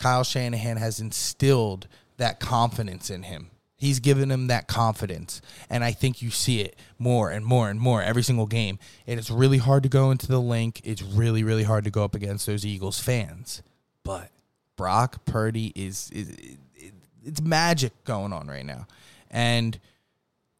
Kyle 0.00 0.24
Shanahan 0.24 0.76
has 0.78 0.98
instilled 0.98 1.86
that 2.16 2.40
confidence 2.40 3.10
in 3.10 3.22
him. 3.22 3.50
He's 3.76 4.00
given 4.00 4.30
him 4.30 4.48
that 4.48 4.66
confidence. 4.66 5.40
And 5.70 5.82
I 5.84 5.92
think 5.92 6.20
you 6.20 6.30
see 6.30 6.60
it 6.60 6.76
more 6.98 7.30
and 7.30 7.44
more 7.46 7.70
and 7.70 7.80
more 7.80 8.02
every 8.02 8.22
single 8.22 8.46
game. 8.46 8.78
And 9.06 9.18
it's 9.18 9.30
really 9.30 9.56
hard 9.58 9.84
to 9.84 9.88
go 9.88 10.10
into 10.10 10.26
the 10.26 10.40
Linc. 10.40 10.82
It's 10.84 11.00
really, 11.02 11.42
really 11.44 11.62
hard 11.62 11.84
to 11.84 11.90
go 11.90 12.04
up 12.04 12.14
against 12.14 12.44
those 12.46 12.66
Eagles 12.66 12.98
fans. 13.00 13.62
But 14.04 14.30
Brock 14.76 15.24
Purdy 15.24 15.72
is, 15.74 16.10
is 16.12 16.28
it, 16.30 16.94
it's 17.24 17.40
magic 17.40 17.92
going 18.04 18.32
on 18.34 18.48
right 18.48 18.66
now. 18.66 18.86
And 19.30 19.78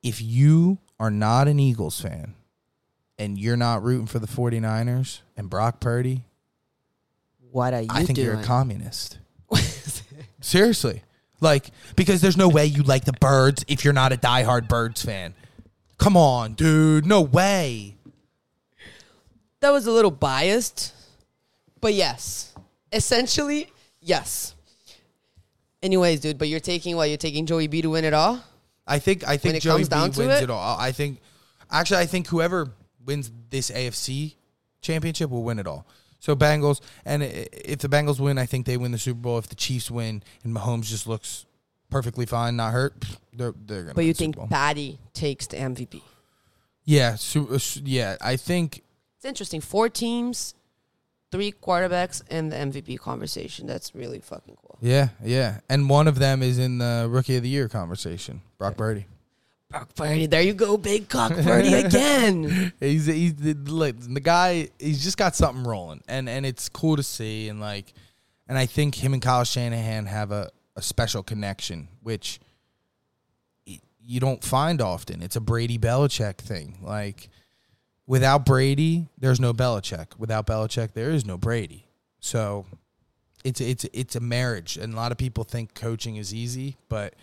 if 0.02 0.22
you 0.22 0.78
are 0.98 1.10
not 1.10 1.46
an 1.48 1.60
Eagles 1.60 2.00
fan 2.00 2.34
and 3.18 3.36
you're 3.38 3.56
not 3.56 3.82
rooting 3.82 4.06
for 4.06 4.18
the 4.18 4.26
49ers 4.28 5.20
and 5.36 5.50
Brock 5.50 5.78
Purdy, 5.80 6.24
What 7.50 7.74
are 7.74 7.82
you 7.82 7.88
I 7.90 8.04
think 8.04 8.16
doing? 8.16 8.28
you're 8.28 8.40
a 8.40 8.44
communist. 8.44 9.18
Seriously. 10.40 11.02
Like, 11.40 11.70
because 11.96 12.20
there's 12.20 12.36
no 12.36 12.48
way 12.48 12.66
you 12.66 12.82
like 12.82 13.04
the 13.04 13.14
birds 13.14 13.64
if 13.66 13.84
you're 13.84 13.94
not 13.94 14.12
a 14.12 14.16
diehard 14.16 14.68
birds 14.68 15.02
fan. 15.02 15.34
Come 15.98 16.16
on, 16.16 16.54
dude. 16.54 17.06
No 17.06 17.22
way. 17.22 17.96
that 19.60 19.70
was 19.70 19.86
a 19.86 19.90
little 19.90 20.10
biased, 20.10 20.94
but 21.80 21.94
yes, 21.94 22.54
essentially, 22.92 23.70
yes. 24.00 24.54
Anyways, 25.82 26.20
dude, 26.20 26.38
but 26.38 26.48
you're 26.48 26.60
taking 26.60 26.96
what? 26.96 27.08
You're 27.08 27.18
taking 27.18 27.46
Joey 27.46 27.66
B 27.66 27.82
to 27.82 27.90
win 27.90 28.04
it 28.04 28.12
all? 28.12 28.42
I 28.86 28.98
think 28.98 29.26
I 29.26 29.36
think 29.36 29.62
Joey 29.62 29.84
B 29.84 29.96
wins 29.96 30.18
it? 30.18 30.42
it? 30.42 30.50
all. 30.50 30.76
I 30.78 30.92
think 30.92 31.20
actually 31.70 32.00
I 32.00 32.06
think 32.06 32.26
whoever 32.28 32.72
wins 33.04 33.30
this 33.48 33.70
AFC 33.70 34.34
championship 34.82 35.30
will 35.30 35.42
win 35.42 35.58
it 35.58 35.66
all. 35.66 35.86
So 36.20 36.36
Bengals 36.36 36.80
and 37.04 37.22
if 37.22 37.78
the 37.80 37.88
Bengals 37.88 38.20
win, 38.20 38.38
I 38.38 38.46
think 38.46 38.66
they 38.66 38.76
win 38.76 38.92
the 38.92 38.98
Super 38.98 39.20
Bowl. 39.20 39.38
If 39.38 39.48
the 39.48 39.54
Chiefs 39.56 39.90
win 39.90 40.22
and 40.44 40.54
Mahomes 40.54 40.84
just 40.84 41.06
looks 41.06 41.46
perfectly 41.90 42.26
fine, 42.26 42.56
not 42.56 42.72
hurt, 42.72 43.04
they're 43.32 43.54
they're 43.66 43.82
gonna. 43.82 43.94
But 43.94 44.04
you 44.04 44.14
think. 44.14 44.36
Patty 44.48 44.98
takes 45.12 45.46
the 45.48 45.56
MVP? 45.56 46.02
Yeah, 46.84 47.16
su- 47.16 47.48
uh, 47.50 47.58
su- 47.58 47.80
yeah. 47.84 48.16
I 48.20 48.36
think 48.36 48.82
It's 49.16 49.24
interesting. 49.24 49.60
Four 49.60 49.88
teams, 49.88 50.54
three 51.32 51.52
quarterbacks, 51.52 52.22
and 52.30 52.50
the 52.52 52.56
MVP 52.56 52.98
conversation. 52.98 53.66
That's 53.66 53.94
really 53.94 54.20
fucking 54.20 54.56
cool. 54.60 54.78
Yeah, 54.80 55.08
yeah. 55.24 55.60
And 55.68 55.88
one 55.90 56.06
of 56.08 56.18
them 56.18 56.42
is 56.42 56.58
in 56.58 56.78
the 56.78 57.06
rookie 57.10 57.36
of 57.36 57.42
the 57.42 57.48
year 57.48 57.68
conversation. 57.68 58.40
Brock 58.58 58.76
Purdy. 58.76 59.06
Brock 59.70 59.94
Purdy, 59.94 60.26
there 60.26 60.42
you 60.42 60.52
go, 60.52 60.76
big 60.76 61.08
cock 61.08 61.32
Purdy 61.32 61.74
again. 61.84 62.72
He's 62.80 63.06
he's 63.06 63.34
the, 63.36 63.52
the 63.54 64.20
guy. 64.20 64.68
He's 64.80 65.02
just 65.02 65.16
got 65.16 65.36
something 65.36 65.62
rolling, 65.62 66.02
and 66.08 66.28
and 66.28 66.44
it's 66.44 66.68
cool 66.68 66.96
to 66.96 67.04
see. 67.04 67.48
And 67.48 67.60
like, 67.60 67.92
and 68.48 68.58
I 68.58 68.66
think 68.66 68.96
him 68.96 69.12
and 69.12 69.22
Kyle 69.22 69.44
Shanahan 69.44 70.06
have 70.06 70.32
a 70.32 70.50
a 70.74 70.82
special 70.82 71.22
connection, 71.22 71.86
which 72.02 72.40
you 73.64 74.18
don't 74.18 74.42
find 74.42 74.82
often. 74.82 75.22
It's 75.22 75.36
a 75.36 75.40
Brady 75.40 75.78
Belichick 75.78 76.38
thing. 76.38 76.78
Like, 76.82 77.28
without 78.08 78.44
Brady, 78.44 79.06
there's 79.18 79.38
no 79.38 79.52
Belichick. 79.52 80.18
Without 80.18 80.48
Belichick, 80.48 80.94
there 80.94 81.10
is 81.10 81.24
no 81.24 81.38
Brady. 81.38 81.86
So. 82.18 82.66
It's 83.42 83.58
it's 83.58 83.86
it's 83.94 84.16
a 84.16 84.20
marriage, 84.20 84.76
and 84.76 84.92
a 84.92 84.96
lot 84.96 85.12
of 85.12 85.16
people 85.16 85.44
think 85.44 85.74
coaching 85.74 86.16
is 86.16 86.34
easy, 86.34 86.76
but 86.90 87.14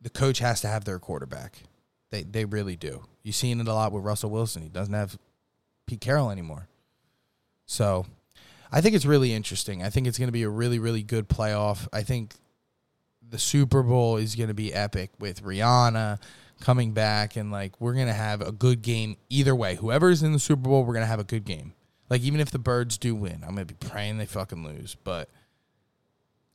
the 0.00 0.10
coach 0.10 0.38
has 0.38 0.60
to 0.62 0.68
have 0.68 0.84
their 0.84 0.98
quarterback. 0.98 1.62
They 2.10 2.22
they 2.22 2.44
really 2.44 2.76
do. 2.76 3.04
You've 3.22 3.36
seen 3.36 3.60
it 3.60 3.68
a 3.68 3.74
lot 3.74 3.92
with 3.92 4.04
Russell 4.04 4.30
Wilson. 4.30 4.62
He 4.62 4.68
doesn't 4.68 4.94
have 4.94 5.18
Pete 5.86 6.00
Carroll 6.00 6.30
anymore. 6.30 6.68
So 7.66 8.06
I 8.70 8.80
think 8.80 8.94
it's 8.94 9.06
really 9.06 9.32
interesting. 9.32 9.82
I 9.82 9.90
think 9.90 10.06
it's 10.06 10.18
going 10.18 10.28
to 10.28 10.32
be 10.32 10.42
a 10.42 10.48
really, 10.48 10.78
really 10.78 11.02
good 11.02 11.28
playoff. 11.28 11.88
I 11.92 12.02
think 12.02 12.34
the 13.26 13.38
Super 13.38 13.82
Bowl 13.82 14.16
is 14.16 14.34
going 14.34 14.48
to 14.48 14.54
be 14.54 14.72
epic 14.72 15.10
with 15.18 15.42
Rihanna 15.42 16.20
coming 16.60 16.92
back 16.92 17.36
and 17.36 17.52
like 17.52 17.80
we're 17.80 17.94
going 17.94 18.06
to 18.06 18.12
have 18.12 18.40
a 18.40 18.52
good 18.52 18.82
game 18.82 19.16
either 19.28 19.54
way. 19.54 19.76
Whoever's 19.76 20.22
in 20.22 20.32
the 20.32 20.38
Super 20.38 20.62
Bowl, 20.62 20.84
we're 20.84 20.94
going 20.94 21.04
to 21.04 21.08
have 21.10 21.20
a 21.20 21.24
good 21.24 21.44
game. 21.44 21.74
Like 22.10 22.22
even 22.22 22.40
if 22.40 22.50
the 22.50 22.58
birds 22.58 22.98
do 22.98 23.14
win, 23.14 23.44
I'm 23.46 23.54
going 23.54 23.66
to 23.66 23.74
be 23.74 23.86
praying 23.86 24.18
they 24.18 24.26
fucking 24.26 24.64
lose, 24.64 24.96
but 25.04 25.28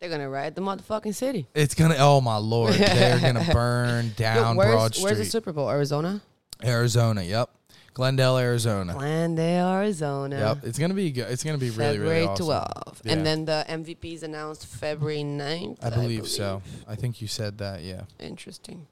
They're 0.03 0.09
gonna 0.09 0.29
ride 0.29 0.53
the 0.53 0.59
motherfucking 0.59 1.15
city. 1.15 1.47
it's 1.55 1.75
going 1.75 1.91
to 1.91 1.97
oh 1.97 2.19
my 2.19 2.35
lord, 2.35 2.73
they're 2.73 3.21
going 3.21 3.35
to 3.45 3.53
burn 3.53 4.07
Yo, 4.07 4.11
down 4.15 4.57
where's, 4.57 4.73
Broad 4.73 4.95
Street. 4.95 5.03
where's 5.05 5.17
the 5.17 5.23
Super 5.23 5.53
Bowl? 5.53 5.69
Arizona, 5.69 6.21
Arizona, 6.61 7.23
yep. 7.23 7.49
Glendale, 7.93 8.37
Arizona. 8.37 8.95
Glendale, 8.95 9.69
Arizona. 9.69 10.37
Yep, 10.37 10.57
it's 10.65 10.77
gonna 10.77 10.93
be 10.93 11.09
good. 11.09 11.31
It's 11.31 11.41
gonna 11.41 11.57
be 11.57 11.69
really, 11.69 11.93
February 11.93 12.15
really 12.15 12.27
awesome. 12.27 12.47
February 12.47 12.65
12th. 12.85 12.99
Yeah. 13.05 13.11
And 13.13 13.25
then 13.25 13.45
the 13.45 13.65
MVP's 13.69 14.23
announced 14.23 14.65
February 14.65 15.23
9th. 15.23 15.77
I 15.81 15.89
believe, 15.89 16.27
so. 16.27 16.61
I 16.85 16.95
think 16.95 17.21
you 17.21 17.29
said 17.29 17.59
that. 17.59 17.81
Yeah. 17.81 18.01
Interesting. 18.19 18.87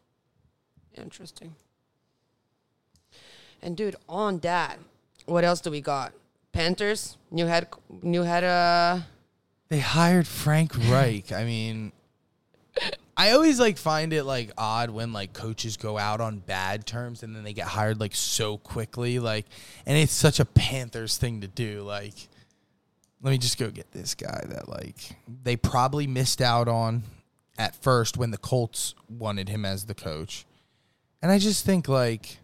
Interesting. 0.95 1.55
And 3.61 3.75
dude, 3.75 3.97
on 4.07 4.39
that, 4.39 4.79
what 5.25 5.43
else 5.43 5.59
do 5.59 5.71
we 5.71 5.81
got? 5.81 6.13
Panthers, 6.53 7.17
new 7.29 7.47
head, 7.47 7.67
new 8.01 8.21
head. 8.21 8.45
Uh, 8.45 9.01
They 9.71 9.79
hired 9.79 10.27
Frank 10.27 10.73
Reich. 10.89 11.31
I 11.31 11.45
mean, 11.45 11.93
I 13.15 13.31
always 13.31 13.57
like 13.57 13.77
find 13.77 14.11
it 14.11 14.25
like 14.25 14.51
odd 14.57 14.89
when 14.89 15.13
like 15.13 15.31
coaches 15.31 15.77
go 15.77 15.97
out 15.97 16.19
on 16.19 16.39
bad 16.39 16.85
terms 16.85 17.23
and 17.23 17.33
then 17.33 17.45
they 17.45 17.53
get 17.53 17.67
hired 17.67 17.97
like 17.97 18.13
so 18.13 18.57
quickly. 18.57 19.17
Like, 19.19 19.45
and 19.85 19.97
it's 19.97 20.11
such 20.11 20.41
a 20.41 20.45
Panthers 20.45 21.17
thing 21.17 21.39
to 21.39 21.47
do. 21.47 21.83
Like, 21.83 22.15
let 23.21 23.31
me 23.31 23.37
just 23.37 23.57
go 23.57 23.69
get 23.69 23.89
this 23.93 24.13
guy 24.13 24.43
that 24.49 24.67
like 24.67 25.15
they 25.41 25.55
probably 25.55 26.05
missed 26.05 26.41
out 26.41 26.67
on 26.67 27.03
at 27.57 27.73
first 27.73 28.17
when 28.17 28.31
the 28.31 28.37
Colts 28.37 28.93
wanted 29.07 29.47
him 29.47 29.63
as 29.63 29.85
the 29.85 29.95
coach. 29.95 30.45
And 31.21 31.31
I 31.31 31.39
just 31.39 31.65
think 31.65 31.87
like 31.87 32.39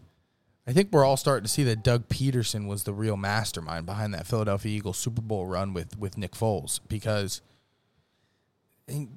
I 0.68 0.72
think 0.72 0.92
we're 0.92 1.04
all 1.04 1.16
starting 1.16 1.44
to 1.44 1.48
see 1.48 1.64
that 1.64 1.82
Doug 1.82 2.08
Pederson 2.08 2.68
was 2.68 2.84
the 2.84 2.92
real 2.92 3.16
mastermind 3.16 3.86
behind 3.86 4.12
that 4.12 4.26
Philadelphia 4.26 4.76
Eagles 4.76 4.98
Super 4.98 5.22
Bowl 5.22 5.46
run 5.46 5.72
with 5.72 5.98
with 5.98 6.18
Nick 6.18 6.32
Foles 6.32 6.78
because 6.88 7.40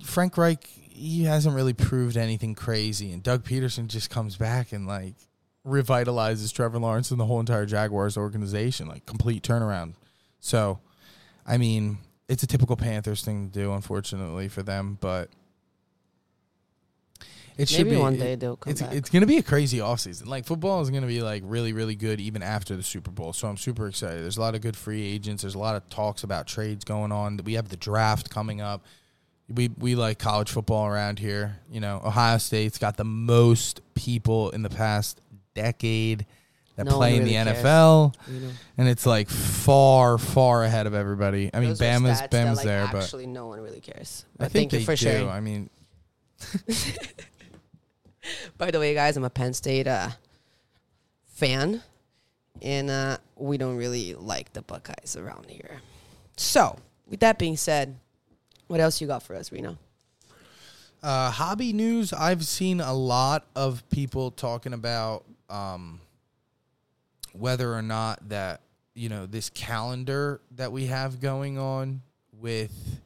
Frank 0.02 0.38
Reich 0.38 0.66
he 0.66 1.24
hasn't 1.24 1.54
really 1.54 1.74
proved 1.74 2.16
anything 2.16 2.56
crazy 2.56 3.12
and 3.12 3.22
Doug 3.22 3.44
Pederson 3.44 3.88
just 3.88 4.10
comes 4.10 4.38
back 4.38 4.72
and 4.72 4.88
like 4.88 5.16
revitalizes 5.68 6.54
Trevor 6.54 6.80
Lawrence 6.80 7.12
and 7.12 7.20
the 7.20 7.26
whole 7.26 7.42
entire 7.42 7.66
Jaguars 7.66 8.16
organization 8.16 8.88
like 8.88 9.06
complete 9.06 9.44
turnaround. 9.44 9.96
So, 10.40 10.80
I 11.46 11.58
mean, 11.58 11.98
it's 12.30 12.44
a 12.44 12.48
typical 12.48 12.78
Panthers 12.78 13.26
thing 13.26 13.50
to 13.50 13.60
do 13.60 13.74
unfortunately 13.74 14.48
for 14.48 14.64
them, 14.64 14.98
but 15.02 15.30
it 17.62 17.70
should 17.70 17.86
Maybe 17.86 17.96
be 17.98 18.02
one 18.02 18.16
it- 18.16 18.18
day 18.18 18.36
they'll 18.36 18.56
come 18.58 18.72
it's 18.72 18.82
back. 18.82 18.94
it's 18.94 19.10
going 19.10 19.22
to 19.22 19.28
be 19.28 19.38
a 19.38 19.44
crazy 19.44 19.78
offseason. 19.80 20.28
Like 20.28 20.46
football 20.46 20.82
is 20.82 20.90
going 20.90 21.02
to 21.04 21.08
be 21.08 21.22
like 21.22 21.44
really 21.46 21.74
really 21.74 21.96
good 21.96 22.20
even 22.20 22.42
after 22.44 22.76
the 22.76 22.84
Super 22.84 23.12
Bowl. 23.12 23.34
So 23.34 23.48
I'm 23.48 23.58
super 23.58 23.88
excited. 23.88 24.24
There's 24.24 24.38
a 24.38 24.42
lot 24.42 24.56
of 24.56 24.62
good 24.62 24.76
free 24.76 25.04
agents. 25.04 25.44
There's 25.44 25.56
a 25.56 25.60
lot 25.60 25.76
of 25.76 25.88
talks 25.90 26.24
about 26.24 26.48
trades 26.48 26.84
going 26.84 27.12
on. 27.12 27.40
We 27.46 27.54
have 27.54 27.70
the 27.70 27.78
draft 27.78 28.30
coming 28.30 28.62
up. 28.62 28.84
We 29.54 29.70
we 29.78 29.96
like 29.96 30.18
college 30.20 30.50
football 30.50 30.88
around 30.88 31.20
here. 31.20 31.60
You 31.70 31.80
know, 31.82 32.02
Ohio 32.06 32.38
State's 32.38 32.78
got 32.78 32.98
the 32.98 33.04
most 33.04 33.82
people 33.96 34.50
in 34.52 34.62
the 34.62 34.70
past 34.70 35.20
decade 35.54 36.26
that 36.78 36.86
No 36.86 36.96
play 36.96 37.18
in 37.18 37.24
really 37.24 37.36
the 37.38 37.44
cares. 37.44 37.64
NFL, 37.64 38.16
you 38.32 38.40
know? 38.40 38.50
and 38.78 38.88
it's 38.88 39.06
like 39.06 39.28
far 39.30 40.18
far 40.18 40.64
ahead 40.64 40.88
of 40.88 40.94
everybody. 40.94 41.50
I 41.54 41.60
mean, 41.60 41.70
Those 41.70 41.80
Bama's 41.82 42.22
that, 42.22 42.32
Bama's 42.32 42.58
like, 42.60 42.66
there, 42.66 42.88
but 42.94 43.04
actually 43.04 43.28
no 43.28 43.48
one 43.48 43.60
really 43.60 43.82
cares. 43.82 44.24
I 44.40 44.48
think 44.48 44.72
thank 44.72 44.80
you 44.82 44.86
for 44.86 44.94
do. 44.94 44.98
sharing. 44.98 45.28
I 45.30 45.42
mean, 45.42 45.70
By 48.58 48.72
the 48.72 48.80
way, 48.80 48.94
guys, 48.94 49.18
I'm 49.18 49.24
a 49.24 49.30
Penn 49.30 49.54
State 49.54 49.88
uh, 49.88 50.10
fan, 51.26 51.82
and 52.62 52.90
uh, 52.90 53.18
we 53.36 53.58
don't 53.58 53.78
really 53.78 54.14
like 54.14 54.54
the 54.54 54.62
Buckeyes 54.62 55.16
around 55.16 55.50
here. 55.50 55.82
So, 56.38 56.78
with 57.08 57.20
that 57.22 57.40
being 57.40 57.58
said, 57.58 57.98
what 58.68 58.80
else 58.80 59.02
you 59.02 59.08
got 59.08 59.24
for 59.24 59.36
us, 59.36 59.52
Reno? 59.52 59.78
Uh, 61.04 61.32
hobby 61.32 61.74
news. 61.74 62.14
I've 62.14 62.46
seen 62.46 62.80
a 62.80 62.94
lot 62.94 63.48
of 63.56 63.88
people 63.90 64.30
talking 64.32 64.74
about 64.74 65.26
um, 65.50 66.00
whether 67.34 67.74
or 67.74 67.82
not 67.82 68.30
that 68.30 68.62
you 68.94 69.10
know 69.10 69.26
this 69.26 69.50
calendar 69.50 70.42
that 70.52 70.72
we 70.72 70.88
have 70.88 71.20
going 71.20 71.58
on 71.58 72.02
with 72.40 73.00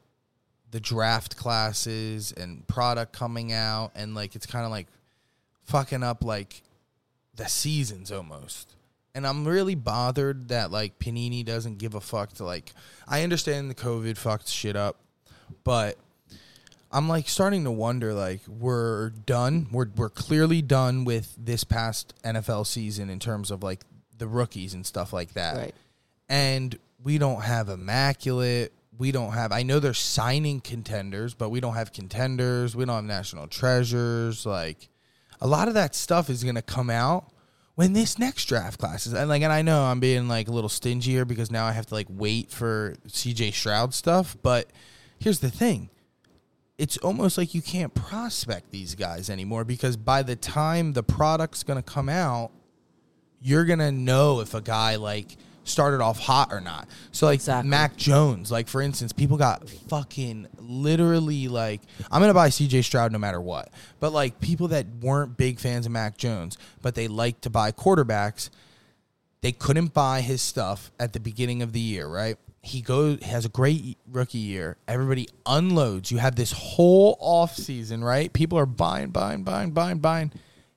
the 0.70 0.80
draft 0.80 1.36
classes 1.36 2.32
and 2.32 2.66
product 2.68 3.12
coming 3.12 3.52
out, 3.52 3.92
and 3.94 4.14
like 4.14 4.36
it's 4.36 4.46
kind 4.46 4.66
of 4.66 4.70
like 4.70 4.88
fucking 5.66 6.02
up 6.02 6.24
like 6.24 6.62
the 7.34 7.46
seasons 7.46 8.10
almost. 8.10 8.74
And 9.14 9.26
I'm 9.26 9.46
really 9.46 9.74
bothered 9.74 10.48
that 10.48 10.70
like 10.70 10.98
Panini 10.98 11.44
doesn't 11.44 11.78
give 11.78 11.94
a 11.94 12.00
fuck 12.00 12.32
to 12.34 12.44
like. 12.44 12.72
I 13.08 13.22
understand 13.22 13.70
the 13.70 13.74
COVID 13.74 14.18
fucked 14.18 14.48
shit 14.48 14.76
up, 14.76 15.00
but 15.64 15.96
I'm 16.92 17.08
like 17.08 17.28
starting 17.28 17.64
to 17.64 17.70
wonder 17.70 18.12
like 18.12 18.40
we're 18.46 19.10
done. 19.10 19.68
We're 19.72 19.88
we're 19.96 20.10
clearly 20.10 20.62
done 20.62 21.04
with 21.04 21.34
this 21.38 21.64
past 21.64 22.14
NFL 22.24 22.66
season 22.66 23.10
in 23.10 23.18
terms 23.18 23.50
of 23.50 23.62
like 23.62 23.84
the 24.18 24.26
rookies 24.26 24.74
and 24.74 24.84
stuff 24.84 25.12
like 25.12 25.32
that. 25.34 25.56
Right. 25.56 25.74
And 26.28 26.78
we 27.02 27.18
don't 27.18 27.42
have 27.42 27.68
immaculate. 27.68 28.72
We 28.98 29.12
don't 29.12 29.32
have 29.32 29.50
I 29.50 29.62
know 29.62 29.80
they're 29.80 29.94
signing 29.94 30.60
contenders, 30.60 31.34
but 31.34 31.48
we 31.50 31.60
don't 31.60 31.74
have 31.74 31.92
contenders. 31.92 32.76
We 32.76 32.84
don't 32.84 32.96
have 32.96 33.04
national 33.04 33.46
treasures. 33.48 34.44
Like 34.44 34.88
a 35.40 35.46
lot 35.46 35.68
of 35.68 35.74
that 35.74 35.94
stuff 35.94 36.30
is 36.30 36.44
gonna 36.44 36.62
come 36.62 36.90
out 36.90 37.32
when 37.76 37.92
this 37.92 38.18
next 38.18 38.46
draft 38.46 38.80
class 38.80 39.06
is 39.06 39.12
and 39.12 39.28
like 39.28 39.42
and 39.42 39.52
I 39.52 39.62
know 39.62 39.82
I'm 39.82 40.00
being 40.00 40.28
like 40.28 40.48
a 40.48 40.50
little 40.50 40.70
stingier 40.70 41.24
because 41.24 41.50
now 41.50 41.66
I 41.66 41.72
have 41.72 41.86
to 41.86 41.94
like 41.94 42.06
wait 42.10 42.50
for 42.50 42.94
CJ 43.06 43.52
Stroud 43.52 43.94
stuff, 43.94 44.36
but 44.42 44.70
here's 45.18 45.40
the 45.40 45.50
thing. 45.50 45.90
It's 46.78 46.98
almost 46.98 47.38
like 47.38 47.54
you 47.54 47.62
can't 47.62 47.94
prospect 47.94 48.70
these 48.70 48.94
guys 48.94 49.30
anymore 49.30 49.64
because 49.64 49.96
by 49.96 50.22
the 50.22 50.36
time 50.36 50.92
the 50.92 51.02
product's 51.02 51.62
going 51.62 51.82
to 51.82 51.90
come 51.90 52.10
out, 52.10 52.50
you're 53.40 53.64
going 53.64 53.78
to 53.78 53.92
know 53.92 54.40
if 54.40 54.52
a 54.52 54.60
guy 54.60 54.96
like 54.96 55.38
started 55.68 56.00
off 56.00 56.18
hot 56.18 56.52
or 56.52 56.60
not. 56.60 56.88
So 57.12 57.26
like 57.26 57.36
Exactly. 57.36 57.68
Mac 57.70 57.96
Jones, 57.96 58.50
like 58.50 58.68
for 58.68 58.80
instance, 58.80 59.12
people 59.12 59.36
got 59.36 59.68
fucking 59.68 60.46
literally 60.58 61.48
like 61.48 61.80
I'm 62.10 62.20
going 62.20 62.30
to 62.30 62.34
buy 62.34 62.48
CJ 62.48 62.84
Stroud 62.84 63.12
no 63.12 63.18
matter 63.18 63.40
what. 63.40 63.70
But 64.00 64.12
like 64.12 64.40
people 64.40 64.68
that 64.68 64.86
weren't 65.00 65.36
big 65.36 65.58
fans 65.58 65.86
of 65.86 65.92
Mac 65.92 66.16
Jones, 66.16 66.56
but 66.82 66.94
they 66.94 67.08
like 67.08 67.40
to 67.42 67.50
buy 67.50 67.72
quarterbacks, 67.72 68.50
they 69.40 69.52
couldn't 69.52 69.92
buy 69.92 70.20
his 70.22 70.42
stuff 70.42 70.90
at 70.98 71.12
the 71.12 71.20
beginning 71.20 71.62
of 71.62 71.72
the 71.72 71.80
year, 71.80 72.06
right? 72.06 72.36
He 72.62 72.80
goes 72.80 73.22
has 73.22 73.44
a 73.44 73.48
great 73.48 73.96
rookie 74.10 74.38
year. 74.38 74.76
Everybody 74.88 75.28
unloads. 75.46 76.10
You 76.10 76.18
have 76.18 76.34
this 76.34 76.52
whole 76.52 77.16
off 77.20 77.54
season, 77.54 78.02
right? 78.02 78.32
People 78.32 78.58
are 78.58 78.66
buying, 78.66 79.10
buying, 79.10 79.44
buying, 79.44 79.70
buying, 79.70 79.98
buying. 79.98 80.32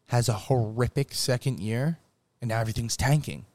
Has 0.07 0.29
a 0.29 0.33
horrific 0.33 1.13
second 1.13 1.59
year, 1.59 1.99
and 2.41 2.49
now 2.49 2.59
everything's 2.59 2.97
tanking. 2.97 3.45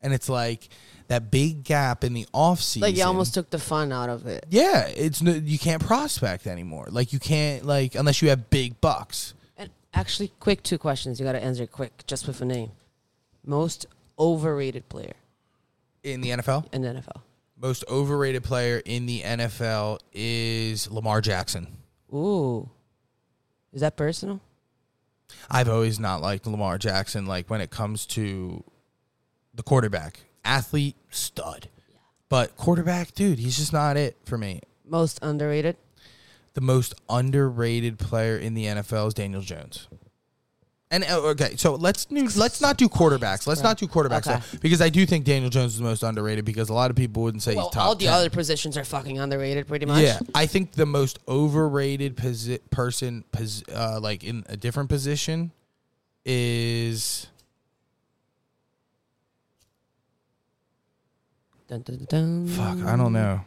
And 0.00 0.12
it's 0.12 0.28
like 0.28 0.68
that 1.08 1.30
big 1.30 1.64
gap 1.64 2.04
in 2.04 2.12
the 2.12 2.26
off 2.32 2.60
season. 2.60 2.88
Like, 2.88 2.96
you 2.96 3.04
almost 3.04 3.34
took 3.34 3.50
the 3.50 3.58
fun 3.58 3.92
out 3.92 4.08
of 4.08 4.26
it. 4.26 4.46
yeah, 4.50 4.86
it's 4.88 5.20
no, 5.22 5.32
you 5.32 5.58
can't 5.58 5.84
prospect 5.84 6.46
anymore. 6.46 6.86
Like 6.90 7.12
you 7.12 7.18
can't 7.18 7.64
like 7.64 7.94
unless 7.94 8.22
you 8.22 8.28
have 8.28 8.50
big 8.50 8.80
bucks. 8.80 9.34
And 9.56 9.70
actually, 9.94 10.32
quick 10.40 10.62
two 10.62 10.78
questions. 10.78 11.18
You 11.18 11.26
got 11.26 11.32
to 11.32 11.42
answer 11.42 11.66
quick, 11.66 12.06
just 12.06 12.26
with 12.26 12.40
a 12.40 12.44
name. 12.44 12.70
Most 13.44 13.86
overrated 14.18 14.88
player 14.88 15.14
in 16.04 16.20
the 16.20 16.30
NFL. 16.30 16.72
in 16.72 16.82
the 16.82 16.88
NFL. 16.88 17.22
Most 17.60 17.84
overrated 17.88 18.44
player 18.44 18.80
in 18.84 19.06
the 19.06 19.22
NFL 19.22 19.98
is 20.12 20.90
Lamar 20.90 21.20
Jackson. 21.20 21.66
Ooh. 22.14 22.68
Is 23.72 23.80
that 23.80 23.96
personal? 23.96 24.40
I've 25.50 25.68
always 25.68 25.98
not 25.98 26.22
liked 26.22 26.46
Lamar 26.46 26.78
Jackson. 26.78 27.26
Like 27.26 27.50
when 27.50 27.60
it 27.60 27.70
comes 27.70 28.06
to 28.06 28.62
the 29.58 29.62
quarterback, 29.64 30.20
athlete, 30.44 30.94
stud, 31.10 31.68
but 32.28 32.56
quarterback, 32.56 33.12
dude, 33.12 33.40
he's 33.40 33.56
just 33.58 33.72
not 33.72 33.96
it 33.96 34.16
for 34.24 34.38
me. 34.38 34.60
Most 34.86 35.18
underrated? 35.20 35.76
The 36.54 36.60
most 36.60 36.94
underrated 37.10 37.98
player 37.98 38.38
in 38.38 38.54
the 38.54 38.66
NFL 38.66 39.08
is 39.08 39.14
Daniel 39.14 39.42
Jones. 39.42 39.88
And 40.92 41.02
uh, 41.04 41.18
okay, 41.30 41.56
so 41.56 41.74
let's 41.74 42.06
let's 42.10 42.60
not 42.62 42.76
do 42.78 42.88
quarterbacks. 42.88 43.46
Let's 43.48 43.62
not 43.62 43.76
do 43.78 43.86
quarterbacks 43.88 44.26
Okay. 44.28 44.40
because 44.62 44.80
I 44.80 44.88
do 44.90 45.04
think 45.04 45.24
Daniel 45.26 45.50
Jones 45.50 45.72
is 45.72 45.78
the 45.78 45.84
most 45.84 46.02
underrated 46.04 46.44
because 46.46 46.68
a 46.70 46.72
lot 46.72 46.88
of 46.90 46.96
people 46.96 47.24
wouldn't 47.24 47.42
say 47.42 47.54
Well, 47.56 47.66
he's 47.66 47.74
top. 47.74 47.84
all 47.84 47.94
the 47.96 48.04
10. 48.06 48.14
other 48.14 48.30
positions 48.30 48.78
are 48.78 48.84
fucking 48.84 49.18
underrated, 49.18 49.66
pretty 49.66 49.84
much. 49.86 50.02
Yeah, 50.02 50.18
I 50.36 50.46
think 50.46 50.72
the 50.72 50.86
most 50.86 51.18
overrated 51.28 52.16
posi- 52.16 52.60
person, 52.70 53.24
pos- 53.32 53.64
uh, 53.74 53.98
like 54.00 54.22
in 54.24 54.44
a 54.48 54.56
different 54.56 54.88
position, 54.88 55.50
is 56.24 57.26
Dun, 61.68 61.82
dun, 61.82 62.06
dun, 62.08 62.48
fuck. 62.48 62.78
I 62.86 62.96
don't 62.96 63.12
know. 63.12 63.40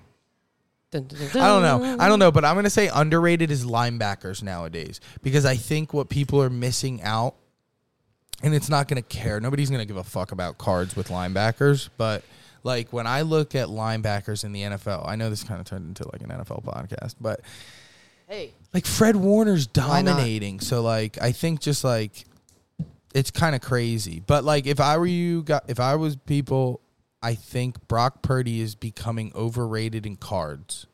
I 0.93 0.97
don't 0.99 1.61
know. 1.61 1.97
I 1.99 2.07
don't 2.07 2.19
know, 2.19 2.31
but 2.31 2.45
I'm 2.45 2.55
gonna 2.55 2.69
say 2.69 2.89
underrated 2.93 3.49
is 3.49 3.65
linebackers 3.65 4.43
nowadays 4.43 4.99
because 5.23 5.45
I 5.45 5.55
think 5.55 5.93
what 5.93 6.09
people 6.09 6.41
are 6.41 6.49
missing 6.49 7.01
out, 7.01 7.35
and 8.43 8.53
it's 8.53 8.69
not 8.69 8.87
gonna 8.87 9.01
care. 9.01 9.39
Nobody's 9.39 9.69
gonna 9.69 9.85
give 9.85 9.97
a 9.97 10.03
fuck 10.03 10.31
about 10.31 10.57
cards 10.57 10.95
with 10.95 11.09
linebackers, 11.09 11.89
but. 11.97 12.23
Like 12.63 12.93
when 12.93 13.07
I 13.07 13.23
look 13.23 13.55
at 13.55 13.69
linebackers 13.69 14.43
in 14.43 14.51
the 14.51 14.61
NFL, 14.61 15.07
I 15.07 15.15
know 15.15 15.31
this 15.31 15.43
kind 15.43 15.59
of 15.59 15.65
turned 15.65 15.87
into 15.87 16.07
like 16.13 16.21
an 16.21 16.29
NFL 16.29 16.63
podcast, 16.63 17.15
but 17.19 17.41
Hey, 18.31 18.53
like 18.73 18.85
Fred 18.85 19.17
Warner's 19.17 19.67
dominating. 19.67 20.61
So 20.61 20.81
like 20.81 21.21
I 21.21 21.33
think 21.33 21.59
just 21.59 21.83
like 21.83 22.23
it's 23.13 23.29
kind 23.29 23.55
of 23.55 23.61
crazy. 23.61 24.23
But 24.25 24.45
like 24.45 24.67
if 24.67 24.79
I 24.79 24.97
were 24.97 25.05
you 25.05 25.43
got 25.43 25.69
if 25.69 25.81
I 25.81 25.95
was 25.95 26.15
people, 26.15 26.79
I 27.21 27.35
think 27.35 27.87
Brock 27.87 28.21
Purdy 28.21 28.61
is 28.61 28.75
becoming 28.75 29.31
overrated 29.35 30.05
in 30.05 30.15
cards. 30.15 30.87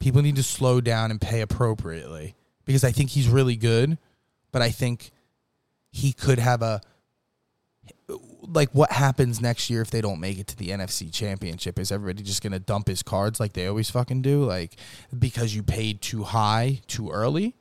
People 0.00 0.22
need 0.22 0.36
to 0.36 0.42
slow 0.42 0.80
down 0.80 1.10
and 1.10 1.20
pay 1.20 1.40
appropriately 1.40 2.34
because 2.64 2.84
I 2.84 2.92
think 2.92 3.10
he's 3.10 3.28
really 3.28 3.56
good, 3.56 3.98
but 4.52 4.62
I 4.62 4.70
think 4.70 5.10
he 5.90 6.12
could 6.12 6.38
have 6.38 6.62
a 6.62 6.80
like 8.42 8.70
what 8.72 8.92
happens 8.92 9.40
next 9.40 9.68
year 9.68 9.82
if 9.82 9.90
they 9.90 10.00
don't 10.00 10.20
make 10.20 10.38
it 10.38 10.46
to 10.48 10.56
the 10.56 10.68
NFC 10.68 11.12
championship? 11.12 11.78
Is 11.78 11.92
everybody 11.92 12.22
just 12.22 12.42
going 12.42 12.52
to 12.52 12.58
dump 12.58 12.88
his 12.88 13.02
cards 13.02 13.40
like 13.40 13.52
they 13.52 13.66
always 13.66 13.90
fucking 13.90 14.22
do 14.22 14.44
like 14.44 14.76
because 15.16 15.54
you 15.54 15.62
paid 15.62 16.00
too 16.00 16.22
high 16.22 16.80
too 16.86 17.10
early? 17.10 17.54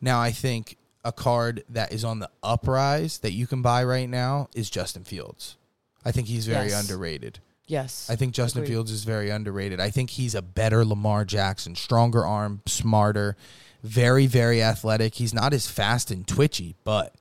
Now 0.00 0.20
i 0.20 0.32
think 0.32 0.76
a 1.04 1.12
card 1.12 1.64
that 1.68 1.92
is 1.92 2.04
on 2.04 2.18
the 2.18 2.30
uprise 2.42 3.18
that 3.18 3.32
you 3.32 3.46
can 3.46 3.62
buy 3.62 3.84
right 3.84 4.08
now 4.08 4.48
is 4.54 4.68
justin 4.70 5.04
fields 5.04 5.56
i 6.04 6.12
think 6.12 6.28
he's 6.28 6.46
very 6.46 6.68
Yes. 6.68 6.80
underrated 6.82 7.40
Yes. 7.66 8.10
I 8.10 8.16
think 8.16 8.34
Justin 8.34 8.60
Agreed. 8.62 8.74
Fields 8.74 8.90
is 8.90 9.04
very 9.04 9.30
underrated. 9.30 9.80
I 9.80 9.88
think 9.88 10.10
he's 10.10 10.34
a 10.34 10.42
better 10.42 10.84
Lamar 10.84 11.24
Jackson, 11.24 11.74
stronger 11.74 12.22
arm, 12.22 12.60
smarter, 12.66 13.38
very, 13.82 14.26
very 14.26 14.62
athletic. 14.62 15.14
He's 15.14 15.32
not 15.32 15.54
as 15.54 15.66
fast 15.66 16.10
and 16.10 16.28
twitchy, 16.28 16.74
but 16.84 17.14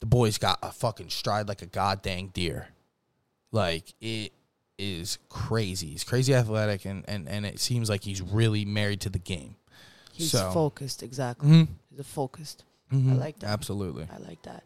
the 0.00 0.06
boy's 0.06 0.36
got 0.36 0.58
a 0.62 0.70
fucking 0.70 1.08
stride 1.08 1.48
like 1.48 1.62
a 1.62 1.66
goddamn 1.66 2.26
deer. 2.28 2.68
Like 3.50 3.94
it 3.98 4.32
is 4.78 5.16
crazy. 5.30 5.86
He's 5.86 6.04
crazy 6.04 6.34
athletic 6.34 6.84
and, 6.84 7.02
and, 7.08 7.26
and 7.30 7.46
it 7.46 7.60
seems 7.60 7.88
like 7.88 8.04
he's 8.04 8.20
really 8.20 8.66
married 8.66 9.00
to 9.00 9.08
the 9.08 9.18
game. 9.18 9.56
He's 10.12 10.32
so- 10.32 10.50
focused, 10.50 11.02
exactly. 11.02 11.48
Mhm. 11.48 11.68
He's 11.88 12.00
a 12.00 12.04
focused. 12.04 12.64
Mhm. 12.92 13.18
like 13.18 13.38
that. 13.38 13.48
Absolutely. 13.48 14.06
I 14.12 14.18
like 14.18 14.42
that. 14.42 14.64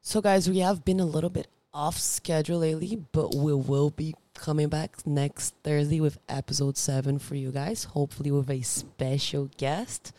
So, 0.00 0.22
guys, 0.22 0.48
we 0.48 0.60
have 0.60 0.86
been 0.86 1.00
a 1.00 1.04
little 1.04 1.28
bit 1.30 1.48
off 1.78 1.96
schedule 1.96 2.58
lately, 2.58 2.96
but 3.12 3.36
we 3.36 3.54
will 3.54 3.90
be 3.90 4.12
coming 4.34 4.68
back 4.68 4.96
next 5.06 5.54
Thursday 5.62 6.00
with 6.00 6.18
episode 6.28 6.76
seven 6.76 7.20
for 7.20 7.36
you 7.36 7.52
guys. 7.52 7.84
Hopefully, 7.84 8.32
with 8.32 8.50
a 8.50 8.62
special 8.62 9.48
guest. 9.56 10.12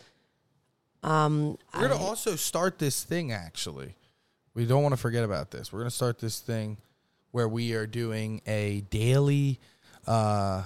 Um, 1.04 1.58
We're 1.74 1.90
gonna 1.90 1.96
I- 2.02 2.08
also 2.08 2.38
start 2.38 2.80
this 2.80 3.04
thing. 3.04 3.34
Actually, 3.34 3.96
we 4.54 4.66
don't 4.66 4.82
want 4.84 4.94
to 4.94 4.98
forget 4.98 5.26
about 5.26 5.52
this. 5.52 5.74
We're 5.74 5.80
gonna 5.80 5.92
start 5.92 6.20
this 6.20 6.40
thing 6.40 6.78
where 7.32 7.48
we 7.50 7.74
are 7.74 7.86
doing 7.86 8.42
a 8.48 8.82
daily, 8.90 9.60
uh, 10.08 10.64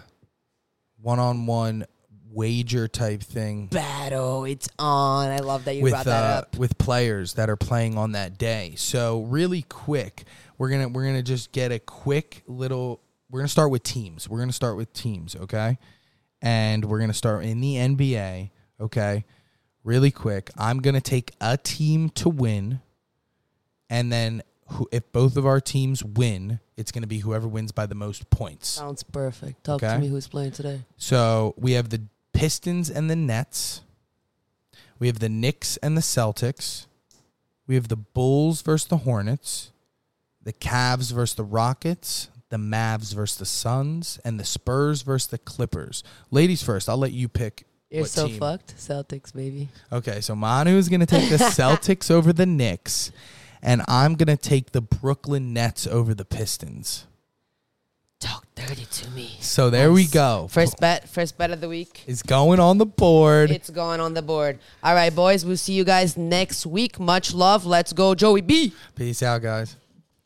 one-on-one 1.01 1.85
wager 2.31 2.87
type 2.87 3.21
thing 3.21 3.67
battle. 3.67 4.45
It's 4.45 4.69
on. 4.79 5.29
I 5.29 5.39
love 5.39 5.65
that 5.65 5.75
you 5.75 5.83
with 5.83 5.93
brought 5.93 6.05
that 6.05 6.23
uh, 6.35 6.37
up. 6.39 6.57
with 6.57 6.77
players 6.77 7.33
that 7.33 7.49
are 7.49 7.55
playing 7.57 7.97
on 7.97 8.11
that 8.13 8.37
day. 8.37 8.73
So 8.77 9.21
really 9.23 9.63
quick, 9.63 10.23
we're 10.63 10.69
gonna 10.69 10.87
we're 10.87 11.03
gonna 11.05 11.21
just 11.21 11.51
get 11.51 11.73
a 11.73 11.79
quick 11.79 12.41
little. 12.47 13.01
We're 13.29 13.41
gonna 13.41 13.49
start 13.49 13.69
with 13.69 13.83
teams. 13.83 14.29
We're 14.29 14.39
gonna 14.39 14.53
start 14.53 14.77
with 14.77 14.93
teams, 14.93 15.35
okay? 15.35 15.77
And 16.41 16.85
we're 16.85 16.99
gonna 17.01 17.13
start 17.13 17.43
in 17.43 17.59
the 17.59 17.75
NBA, 17.75 18.49
okay? 18.79 19.25
Really 19.83 20.09
quick, 20.09 20.51
I'm 20.57 20.79
gonna 20.79 21.01
take 21.01 21.33
a 21.41 21.57
team 21.57 22.09
to 22.11 22.29
win, 22.29 22.79
and 23.89 24.09
then 24.09 24.41
who, 24.67 24.87
if 24.93 25.11
both 25.11 25.35
of 25.35 25.45
our 25.45 25.59
teams 25.59 26.01
win, 26.01 26.61
it's 26.77 26.93
gonna 26.93 27.07
be 27.07 27.17
whoever 27.19 27.45
wins 27.45 27.73
by 27.73 27.85
the 27.85 27.95
most 27.95 28.29
points. 28.29 28.69
Sounds 28.69 29.03
perfect. 29.03 29.65
Talk 29.65 29.83
Okay. 29.83 29.93
to 29.95 29.99
me. 29.99 30.07
Who's 30.07 30.29
playing 30.29 30.51
today? 30.53 30.79
So 30.95 31.55
we 31.57 31.73
have 31.73 31.89
the 31.89 32.03
Pistons 32.31 32.89
and 32.89 33.09
the 33.09 33.17
Nets. 33.17 33.81
We 34.97 35.07
have 35.07 35.19
the 35.19 35.27
Knicks 35.27 35.75
and 35.83 35.97
the 35.97 36.01
Celtics. 36.01 36.85
We 37.67 37.75
have 37.75 37.89
the 37.89 37.97
Bulls 37.97 38.61
versus 38.61 38.87
the 38.87 38.97
Hornets. 38.99 39.71
The 40.43 40.53
Cavs 40.53 41.11
versus 41.11 41.35
the 41.35 41.43
Rockets. 41.43 42.29
The 42.49 42.57
Mavs 42.57 43.13
versus 43.15 43.37
the 43.37 43.45
Suns. 43.45 44.19
And 44.23 44.39
the 44.39 44.45
Spurs 44.45 45.01
versus 45.01 45.27
the 45.27 45.37
Clippers. 45.37 46.03
Ladies 46.31 46.61
first, 46.61 46.87
I'll 46.89 46.97
let 46.97 47.11
you 47.11 47.27
pick. 47.27 47.65
You're 47.89 48.01
what 48.01 48.09
so 48.09 48.27
team. 48.27 48.39
fucked. 48.39 48.75
Celtics, 48.77 49.33
baby. 49.33 49.69
Okay, 49.91 50.19
so 50.21 50.35
Manu 50.35 50.77
is 50.77 50.89
going 50.89 50.99
to 50.99 51.05
take 51.05 51.29
the 51.29 51.37
Celtics 51.37 52.09
over 52.09 52.33
the 52.33 52.45
Knicks. 52.45 53.11
And 53.61 53.81
I'm 53.87 54.15
going 54.15 54.35
to 54.35 54.41
take 54.41 54.71
the 54.71 54.81
Brooklyn 54.81 55.53
Nets 55.53 55.87
over 55.87 56.13
the 56.13 56.25
Pistons. 56.25 57.05
Talk 58.19 58.47
dirty 58.55 58.85
to 58.85 59.09
me. 59.11 59.37
So 59.41 59.69
there 59.69 59.91
we 59.91 60.05
go. 60.05 60.47
First 60.49 60.79
bet. 60.79 61.09
First 61.09 61.37
bet 61.37 61.51
of 61.51 61.59
the 61.59 61.67
week. 61.69 62.03
is 62.07 62.23
going 62.23 62.59
on 62.59 62.77
the 62.77 62.85
board. 62.85 63.51
It's 63.51 63.69
going 63.69 63.99
on 63.99 64.13
the 64.13 64.21
board. 64.21 64.59
All 64.81 64.95
right, 64.95 65.13
boys. 65.13 65.45
We'll 65.45 65.57
see 65.57 65.73
you 65.73 65.83
guys 65.83 66.15
next 66.17 66.65
week. 66.65 66.99
Much 66.99 67.33
love. 67.33 67.65
Let's 67.65 67.91
go, 67.93 68.15
Joey 68.15 68.41
B. 68.41 68.73
Peace 68.95 69.21
out, 69.21 69.41
guys. 69.41 69.75